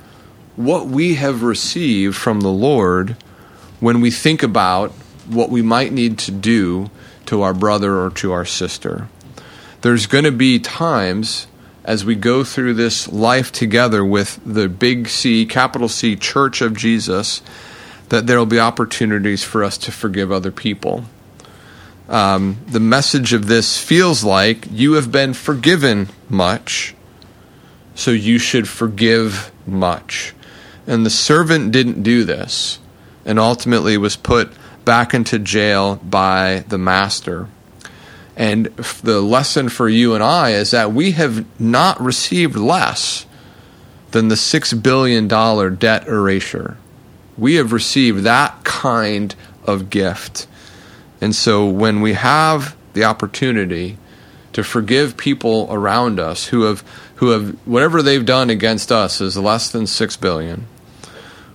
what 0.56 0.88
we 0.88 1.16
have 1.16 1.44
received 1.44 2.16
from 2.16 2.42
the 2.42 2.52
Lord 2.52 3.16
when 3.80 4.02
we 4.02 4.12
think 4.12 4.44
about 4.44 4.92
what 5.28 5.50
we 5.50 5.62
might 5.62 5.92
need 5.92 6.18
to 6.20 6.32
do 6.32 6.90
to 7.26 7.42
our 7.42 7.54
brother 7.54 8.00
or 8.00 8.10
to 8.12 8.32
our 8.32 8.46
sister. 8.46 9.08
There's 9.82 10.08
going 10.08 10.24
to 10.24 10.32
be 10.32 10.60
times 10.60 11.48
as 11.84 12.04
we 12.04 12.16
go 12.16 12.44
through 12.44 12.74
this 12.74 13.08
life 13.12 13.52
together 13.52 14.04
with 14.04 14.40
the 14.46 14.68
big 14.68 15.08
C, 15.08 15.46
capital 15.46 15.88
C 15.88 16.16
Church 16.16 16.62
of 16.62 16.76
Jesus, 16.76 17.42
that 18.10 18.26
there 18.28 18.38
will 18.38 18.46
be 18.46 18.60
opportunities 18.60 19.44
for 19.44 19.64
us 19.64 19.78
to 19.80 19.92
forgive 19.92 20.32
other 20.32 20.52
people. 20.52 21.06
Um, 22.08 22.58
the 22.68 22.80
message 22.80 23.34
of 23.34 23.48
this 23.48 23.78
feels 23.80 24.24
like 24.24 24.68
you 24.72 24.94
have 24.94 25.12
been 25.12 25.34
forgiven 25.34 26.10
much, 26.30 26.96
so 27.96 28.12
you 28.12 28.38
should 28.38 28.68
forgive 28.68 29.52
much. 29.66 30.35
And 30.88 31.06
the 31.06 31.10
servant 31.10 31.72
didn't 31.72 32.04
do 32.04 32.24
this 32.24 32.80
and 33.26 33.40
ultimately 33.40 33.98
was 33.98 34.16
put 34.16 34.52
back 34.86 35.14
into 35.14 35.40
jail 35.40 35.96
by 35.96 36.64
the 36.68 36.78
master. 36.78 37.48
And 38.36 38.68
the 38.68 39.22
lesson 39.22 39.70
for 39.70 39.90
you 39.90 40.14
and 40.14 40.24
I 40.24 40.52
is 40.52 40.72
that 40.72 40.94
we 40.94 41.12
have 41.12 41.46
not 41.60 42.00
received 42.00 42.56
less 42.56 43.26
than 44.12 44.28
the 44.28 44.36
$6 44.36 44.84
billion 44.84 45.28
debt 45.28 46.08
erasure. 46.08 46.78
We 47.38 47.56
have 47.56 47.72
received 47.72 48.20
that 48.24 48.64
kind 48.64 49.36
of 49.66 49.90
gift. 49.90 50.48
And 51.20 51.36
so 51.36 51.68
when 51.68 52.02
we 52.02 52.14
have 52.14 52.76
the 52.94 53.04
opportunity 53.04 53.98
to 54.54 54.64
forgive 54.64 55.18
people 55.18 55.68
around 55.70 56.20
us 56.20 56.48
who 56.48 56.64
have 56.64 56.84
who 57.16 57.30
have 57.30 57.52
whatever 57.66 58.02
they've 58.02 58.26
done 58.26 58.50
against 58.50 58.92
us 58.92 59.22
is 59.22 59.38
less 59.38 59.70
than 59.70 59.88
6 59.88 60.18
billion 60.18 60.66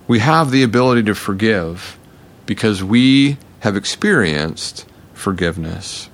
we 0.07 0.19
have 0.19 0.51
the 0.51 0.63
ability 0.63 1.03
to 1.03 1.15
forgive 1.15 1.97
because 2.45 2.83
we 2.83 3.37
have 3.61 3.75
experienced 3.75 4.85
forgiveness. 5.13 6.09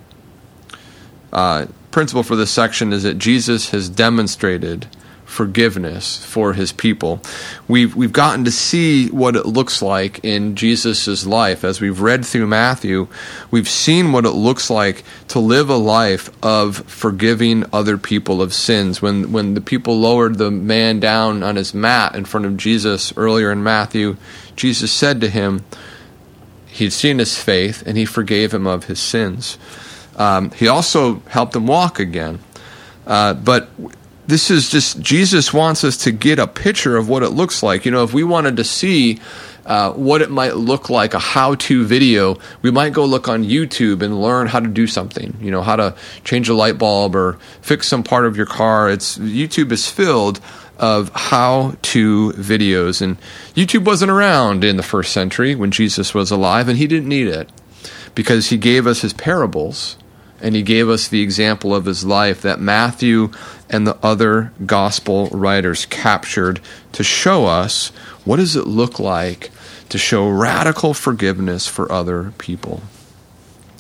Uh, 1.31 1.67
principle 1.91 2.23
for 2.23 2.35
this 2.35 2.51
section 2.51 2.93
is 2.93 3.03
that 3.03 3.17
Jesus 3.17 3.69
has 3.69 3.89
demonstrated 3.89 4.87
forgiveness 5.27 6.23
for 6.25 6.53
his 6.53 6.71
people. 6.71 7.21
We've 7.67 7.95
we've 7.95 8.13
gotten 8.13 8.45
to 8.45 8.51
see 8.51 9.09
what 9.09 9.35
it 9.35 9.45
looks 9.45 9.81
like 9.81 10.23
in 10.23 10.55
Jesus' 10.55 11.25
life. 11.27 11.63
As 11.63 11.81
we've 11.81 12.01
read 12.01 12.25
through 12.25 12.47
Matthew, 12.47 13.07
we've 13.51 13.67
seen 13.67 14.13
what 14.13 14.25
it 14.25 14.31
looks 14.31 14.69
like 14.69 15.03
to 15.27 15.39
live 15.39 15.69
a 15.69 15.75
life 15.75 16.31
of 16.43 16.77
forgiving 16.89 17.65
other 17.71 17.97
people 17.97 18.41
of 18.41 18.53
sins. 18.53 19.01
When 19.01 19.31
when 19.31 19.53
the 19.53 19.61
people 19.61 19.99
lowered 19.99 20.37
the 20.37 20.49
man 20.49 20.99
down 20.99 21.43
on 21.43 21.57
his 21.57 21.73
mat 21.73 22.15
in 22.15 22.25
front 22.25 22.45
of 22.45 22.57
Jesus 22.57 23.15
earlier 23.17 23.51
in 23.51 23.61
Matthew, 23.61 24.15
Jesus 24.55 24.91
said 24.91 25.21
to 25.21 25.29
him, 25.29 25.65
He'd 26.67 26.93
seen 26.93 27.19
his 27.19 27.37
faith 27.37 27.83
and 27.85 27.97
he 27.97 28.05
forgave 28.05 28.53
him 28.53 28.65
of 28.65 28.85
his 28.85 28.99
sins. 28.99 29.57
Um, 30.15 30.51
he 30.51 30.67
also 30.67 31.19
helped 31.27 31.55
him 31.55 31.67
walk 31.67 31.99
again. 31.99 32.39
Uh, 33.05 33.33
but 33.33 33.69
this 34.27 34.51
is 34.51 34.69
just 34.69 35.01
Jesus 35.01 35.53
wants 35.53 35.83
us 35.83 35.97
to 35.97 36.11
get 36.11 36.37
a 36.37 36.47
picture 36.47 36.97
of 36.97 37.09
what 37.09 37.23
it 37.23 37.29
looks 37.29 37.63
like. 37.63 37.85
You 37.85 37.91
know, 37.91 38.03
if 38.03 38.13
we 38.13 38.23
wanted 38.23 38.57
to 38.57 38.63
see 38.63 39.19
uh, 39.65 39.91
what 39.93 40.21
it 40.21 40.29
might 40.29 40.55
look 40.55 40.89
like, 40.89 41.13
a 41.13 41.19
how 41.19 41.55
to 41.55 41.85
video, 41.85 42.37
we 42.61 42.69
might 42.69 42.93
go 42.93 43.05
look 43.05 43.27
on 43.27 43.43
YouTube 43.43 44.01
and 44.01 44.21
learn 44.21 44.47
how 44.47 44.59
to 44.59 44.67
do 44.67 44.85
something, 44.85 45.35
you 45.41 45.49
know, 45.49 45.61
how 45.61 45.77
to 45.77 45.95
change 46.23 46.49
a 46.49 46.53
light 46.53 46.77
bulb 46.77 47.15
or 47.15 47.37
fix 47.61 47.87
some 47.87 48.03
part 48.03 48.25
of 48.25 48.37
your 48.37 48.45
car. 48.45 48.89
It's 48.89 49.17
YouTube 49.17 49.71
is 49.71 49.89
filled 49.89 50.39
of 50.77 51.09
how 51.13 51.75
to 51.81 52.31
videos. 52.33 53.01
And 53.01 53.17
YouTube 53.55 53.85
wasn't 53.85 54.11
around 54.11 54.63
in 54.63 54.77
the 54.77 54.83
first 54.83 55.11
century 55.11 55.55
when 55.55 55.71
Jesus 55.71 56.13
was 56.13 56.31
alive, 56.31 56.67
and 56.67 56.77
he 56.77 56.87
didn't 56.87 57.09
need 57.09 57.27
it 57.27 57.49
because 58.13 58.49
he 58.49 58.57
gave 58.57 58.87
us 58.87 59.01
his 59.01 59.13
parables 59.13 59.97
and 60.41 60.55
he 60.55 60.61
gave 60.61 60.89
us 60.89 61.07
the 61.07 61.21
example 61.21 61.73
of 61.73 61.85
his 61.85 62.05
life 62.05 62.41
that 62.41 62.59
Matthew 62.59 63.31
and 63.69 63.87
the 63.87 63.97
other 64.03 64.53
gospel 64.65 65.27
writers 65.29 65.85
captured 65.85 66.59
to 66.91 67.03
show 67.03 67.45
us 67.45 67.89
what 68.23 68.37
does 68.37 68.55
it 68.55 68.67
look 68.67 68.99
like 68.99 69.51
to 69.89 69.97
show 69.97 70.29
radical 70.29 70.93
forgiveness 70.93 71.67
for 71.67 71.91
other 71.91 72.33
people. 72.37 72.81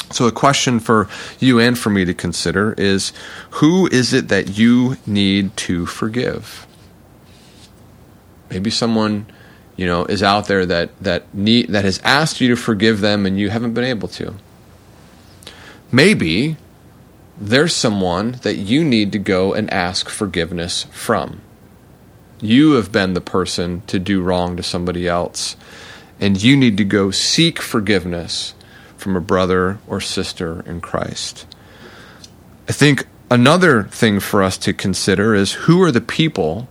So, 0.09 0.25
a 0.25 0.31
question 0.31 0.79
for 0.79 1.09
you 1.39 1.59
and 1.59 1.77
for 1.77 1.89
me 1.89 2.05
to 2.05 2.13
consider 2.13 2.73
is 2.77 3.11
who 3.51 3.87
is 3.87 4.13
it 4.13 4.29
that 4.29 4.57
you 4.57 4.95
need 5.05 5.55
to 5.57 5.85
forgive? 5.85 6.65
Maybe 8.49 8.69
someone 8.69 9.25
you 9.75 9.85
know 9.85 10.05
is 10.05 10.23
out 10.23 10.47
there 10.47 10.65
that 10.65 10.97
that 11.01 11.33
need 11.33 11.67
that 11.69 11.83
has 11.83 11.99
asked 12.05 12.39
you 12.39 12.47
to 12.47 12.55
forgive 12.55 13.01
them 13.01 13.25
and 13.25 13.37
you 13.37 13.49
haven't 13.49 13.73
been 13.73 13.83
able 13.83 14.07
to. 14.09 14.33
Maybe 15.91 16.57
there's 17.39 17.75
someone 17.75 18.39
that 18.41 18.55
you 18.55 18.83
need 18.83 19.11
to 19.11 19.19
go 19.19 19.53
and 19.53 19.71
ask 19.71 20.09
forgiveness 20.09 20.83
from. 20.91 21.41
You 22.41 22.73
have 22.73 22.91
been 22.91 23.13
the 23.13 23.21
person 23.21 23.81
to 23.87 23.99
do 23.99 24.21
wrong 24.21 24.57
to 24.57 24.63
somebody 24.63 25.07
else, 25.07 25.55
and 26.19 26.41
you 26.41 26.57
need 26.57 26.77
to 26.77 26.83
go 26.83 27.11
seek 27.11 27.61
forgiveness 27.61 28.53
from 28.97 29.15
a 29.15 29.21
brother 29.21 29.79
or 29.87 30.01
sister 30.01 30.61
in 30.65 30.81
Christ. 30.81 31.45
I 32.67 32.73
think 32.73 33.07
another 33.31 33.83
thing 33.83 34.19
for 34.19 34.43
us 34.43 34.57
to 34.59 34.73
consider 34.73 35.33
is 35.33 35.53
who 35.53 35.81
are 35.83 35.91
the 35.91 36.01
people 36.01 36.67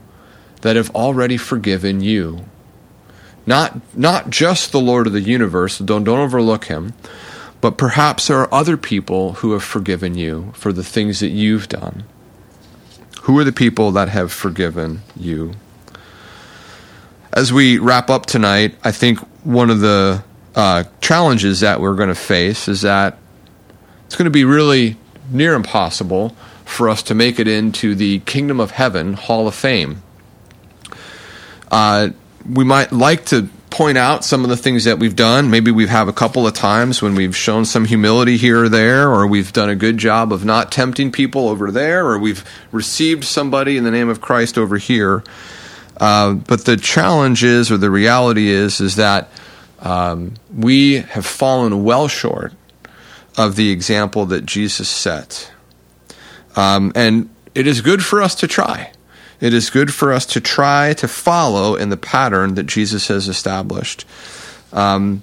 that 0.61 0.77
have 0.77 0.95
already 0.95 1.37
forgiven 1.37 2.01
you? 2.01 2.45
Not, 3.47 3.81
not 3.97 4.31
just 4.31 4.73
the 4.73 4.81
Lord 4.81 5.07
of 5.07 5.13
the 5.13 5.21
universe, 5.21 5.79
don't, 5.79 6.05
don't 6.05 6.19
overlook 6.19 6.65
him, 6.65 6.95
but 7.61 7.77
perhaps 7.77 8.29
there 8.29 8.39
are 8.39 8.55
other 8.55 8.77
people 8.77 9.35
who 9.35 9.53
have 9.53 9.65
forgiven 9.65 10.15
you 10.15 10.53
for 10.55 10.73
the 10.73 10.85
things 10.85 11.21
that 11.21 11.29
you've 11.29 11.69
done. 11.69 12.05
Who 13.23 13.39
are 13.39 13.45
the 13.45 13.53
people 13.53 13.91
that 13.93 14.09
have 14.09 14.33
forgiven 14.33 15.01
you? 15.17 15.55
As 17.33 17.53
we 17.53 17.79
wrap 17.79 18.09
up 18.09 18.27
tonight, 18.27 18.77
I 18.85 18.93
think 18.93 19.19
one 19.45 19.71
of 19.71 19.81
the 19.81 20.23
uh, 20.55 20.85
challenges 21.01 21.61
that 21.61 21.81
we're 21.81 21.95
going 21.95 22.09
to 22.09 22.15
face 22.15 22.69
is 22.69 22.83
that 22.83 23.19
it's 24.07 24.17
going 24.17 24.25
to 24.25 24.31
be 24.31 24.45
really 24.45 24.97
near 25.31 25.55
impossible 25.55 26.37
for 26.65 26.89
us 26.89 27.03
to 27.05 27.15
make 27.15 27.39
it 27.39 27.49
into 27.49 27.95
the 27.95 28.21
Kingdom 28.21 28.61
of 28.61 28.73
Heaven 28.73 29.15
Hall 29.15 29.49
of 29.49 29.55
Fame. 29.55 30.03
Uh, 31.71 32.11
we 32.49 32.65
might 32.65 32.93
like 32.93 33.25
to 33.27 33.49
point 33.77 33.99
out 33.99 34.25
some 34.25 34.43
of 34.43 34.49
the 34.49 34.57
things 34.57 34.85
that 34.85 34.99
we've 34.99 35.15
done. 35.15 35.51
Maybe 35.51 35.71
we've 35.71 35.91
had 35.91 36.09
a 36.09 36.13
couple 36.13 36.47
of 36.47 36.55
times 36.55 37.03
when 37.03 37.15
we've 37.15 37.37
shown 37.37 37.67
some 37.67 37.85
humility 37.85 38.39
here 38.39 38.65
or 38.65 38.69
there, 38.71 39.11
or 39.11 39.27
we've 39.27 39.53
done 39.53 39.69
a 39.69 39.77
good 39.77 39.99
job 39.99 40.33
of 40.33 40.47
not 40.47 40.73
tempting 40.73 41.13
people 41.13 41.51
over 41.51 41.71
there, 41.71 42.07
or 42.07 42.19
we've 42.19 42.43
received 42.73 43.25
somebody 43.25 43.77
in 43.77 43.85
the 43.85 43.91
name 43.91 44.09
of 44.09 44.23
Christ 44.23 44.57
over 44.57 44.79
here. 44.79 45.23
Uh, 45.99 46.33
but 46.33 46.65
the 46.65 46.79
challenge 46.79 47.45
is, 47.45 47.71
or 47.71 47.77
the 47.77 47.91
reality 47.91 48.49
is, 48.49 48.81
is 48.81 48.97
that 48.97 49.29
um, 49.81 50.33
we 50.51 50.95
have 50.95 51.27
fallen 51.27 51.85
well 51.85 52.09
short 52.09 52.55
of 53.37 53.57
the 53.57 53.71
example 53.71 54.25
that 54.25 54.47
Jesus 54.47 54.89
set. 54.89 55.53
Um, 56.57 56.93
and 56.95 57.29
it 57.55 57.67
is 57.67 57.83
good 57.83 58.03
for 58.03 58.23
us 58.23 58.35
to 58.37 58.47
try. 58.47 58.93
It 59.41 59.53
is 59.53 59.71
good 59.71 59.93
for 59.93 60.13
us 60.13 60.27
to 60.27 60.41
try 60.41 60.95
to 60.95 61.09
follow 61.09 61.75
in 61.75 61.91
the 61.91 61.97
pattern 61.97 62.55
that 62.55 62.65
Jesus 62.65 63.09
has 63.09 63.29
established. 63.29 64.07
Um, 64.73 65.23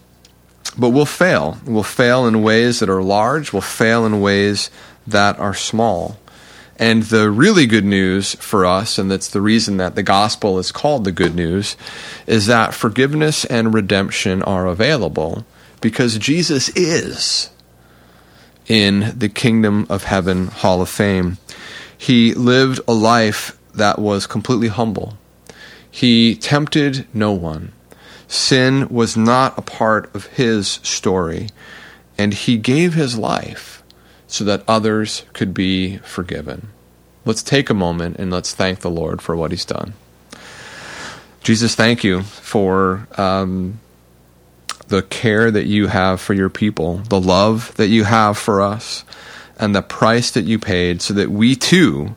but 0.78 0.90
we'll 0.90 1.06
fail. 1.06 1.58
We'll 1.66 1.84
fail 1.84 2.26
in 2.26 2.44
ways 2.44 2.80
that 2.80 2.90
are 2.90 3.04
large, 3.04 3.54
we'll 3.54 3.62
fail 3.62 4.06
in 4.06 4.22
ways 4.22 4.70
that 5.08 5.40
are 5.40 5.54
small. 5.54 6.18
And 6.78 7.04
the 7.04 7.30
really 7.30 7.68
good 7.68 7.86
news 7.86 8.34
for 8.36 8.66
us, 8.66 8.98
and 8.98 9.10
that's 9.10 9.30
the 9.30 9.42
reason 9.42 9.78
that 9.78 9.96
the 9.96 10.04
gospel 10.04 10.58
is 10.58 10.72
called 10.72 11.04
the 11.04 11.12
good 11.12 11.36
news, 11.36 11.78
is 12.26 12.48
that 12.48 12.74
forgiveness 12.74 13.46
and 13.46 13.74
redemption 13.74 14.42
are 14.42 14.66
available 14.66 15.46
because 15.82 16.18
Jesus 16.18 16.70
is 16.70 17.52
in 18.68 19.14
the 19.16 19.30
kingdom 19.30 19.86
of 19.90 20.06
heaven 20.06 20.48
hall 20.48 20.82
of 20.82 20.90
fame. 20.90 21.38
He 21.96 22.34
lived 22.34 22.80
a 22.88 22.94
life 22.94 23.58
that 23.74 24.00
was 24.00 24.28
completely 24.28 24.68
humble. 24.68 25.18
He 25.90 26.36
tempted 26.36 27.08
no 27.14 27.32
one. 27.32 27.72
Sin 28.28 28.88
was 28.90 29.16
not 29.16 29.58
a 29.58 29.62
part 29.62 30.14
of 30.16 30.26
his 30.28 30.68
story, 30.68 31.50
and 32.18 32.34
he 32.34 32.58
gave 32.58 32.94
his 32.94 33.18
life 33.18 33.84
so 34.28 34.44
that 34.44 34.64
others 34.68 35.24
could 35.34 35.54
be 35.54 35.98
forgiven. 35.98 36.70
Let's 37.26 37.44
take 37.44 37.70
a 37.70 37.76
moment 37.76 38.18
and 38.18 38.32
let's 38.32 38.54
thank 38.54 38.80
the 38.80 38.90
Lord 38.90 39.22
for 39.22 39.36
what 39.36 39.52
he's 39.52 39.66
done. 39.66 39.94
Jesus, 41.44 41.76
thank 41.76 42.04
you 42.04 42.24
for 42.24 43.08
um, 43.18 43.80
the 44.88 45.04
care 45.04 45.52
that 45.52 45.66
you 45.66 45.88
have 45.88 46.20
for 46.20 46.34
your 46.34 46.50
people, 46.50 46.98
the 47.10 47.22
love 47.22 47.76
that 47.76 47.88
you 47.88 48.06
have 48.06 48.38
for 48.38 48.62
us, 48.62 49.04
and 49.60 49.76
the 49.76 49.82
price 49.82 50.32
that 50.32 50.46
you 50.46 50.58
paid 50.58 51.02
so 51.02 51.14
that 51.14 51.30
we 51.30 51.56
too 51.56 52.16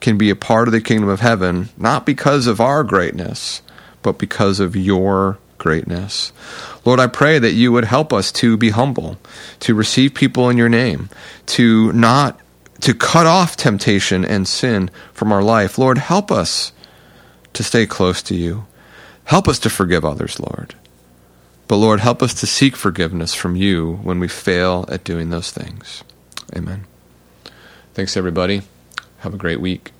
can 0.00 0.18
be 0.18 0.30
a 0.30 0.36
part 0.36 0.68
of 0.68 0.72
the 0.72 0.80
kingdom 0.80 1.08
of 1.08 1.20
heaven, 1.20 1.68
not 1.76 2.06
because 2.06 2.46
of 2.46 2.60
our 2.60 2.84
greatness, 2.84 3.62
but 4.02 4.18
because 4.18 4.60
of 4.60 4.76
your 4.76 5.38
greatness. 5.58 6.32
Lord, 6.84 7.00
I 7.00 7.06
pray 7.06 7.38
that 7.38 7.52
you 7.52 7.72
would 7.72 7.84
help 7.84 8.12
us 8.12 8.30
to 8.32 8.56
be 8.56 8.70
humble, 8.70 9.16
to 9.60 9.74
receive 9.74 10.14
people 10.14 10.48
in 10.48 10.56
your 10.56 10.68
name, 10.68 11.08
to 11.46 11.92
not 11.92 12.40
to 12.80 12.94
cut 12.94 13.26
off 13.26 13.56
temptation 13.56 14.24
and 14.24 14.46
sin 14.46 14.90
from 15.12 15.32
our 15.32 15.42
life. 15.42 15.78
Lord, 15.78 15.98
help 15.98 16.30
us 16.30 16.72
to 17.54 17.62
stay 17.62 17.86
close 17.86 18.22
to 18.22 18.34
you. 18.34 18.66
Help 19.24 19.48
us 19.48 19.58
to 19.60 19.70
forgive 19.70 20.04
others, 20.04 20.38
Lord. 20.38 20.74
But 21.68 21.76
Lord, 21.76 22.00
help 22.00 22.22
us 22.22 22.34
to 22.34 22.46
seek 22.46 22.76
forgiveness 22.76 23.34
from 23.34 23.56
you 23.56 23.94
when 24.02 24.20
we 24.20 24.28
fail 24.28 24.84
at 24.88 25.04
doing 25.04 25.30
those 25.30 25.50
things. 25.50 26.04
Amen. 26.54 26.84
Thanks, 27.94 28.16
everybody. 28.16 28.62
Have 29.26 29.34
a 29.34 29.38
great 29.38 29.60
week. 29.60 29.90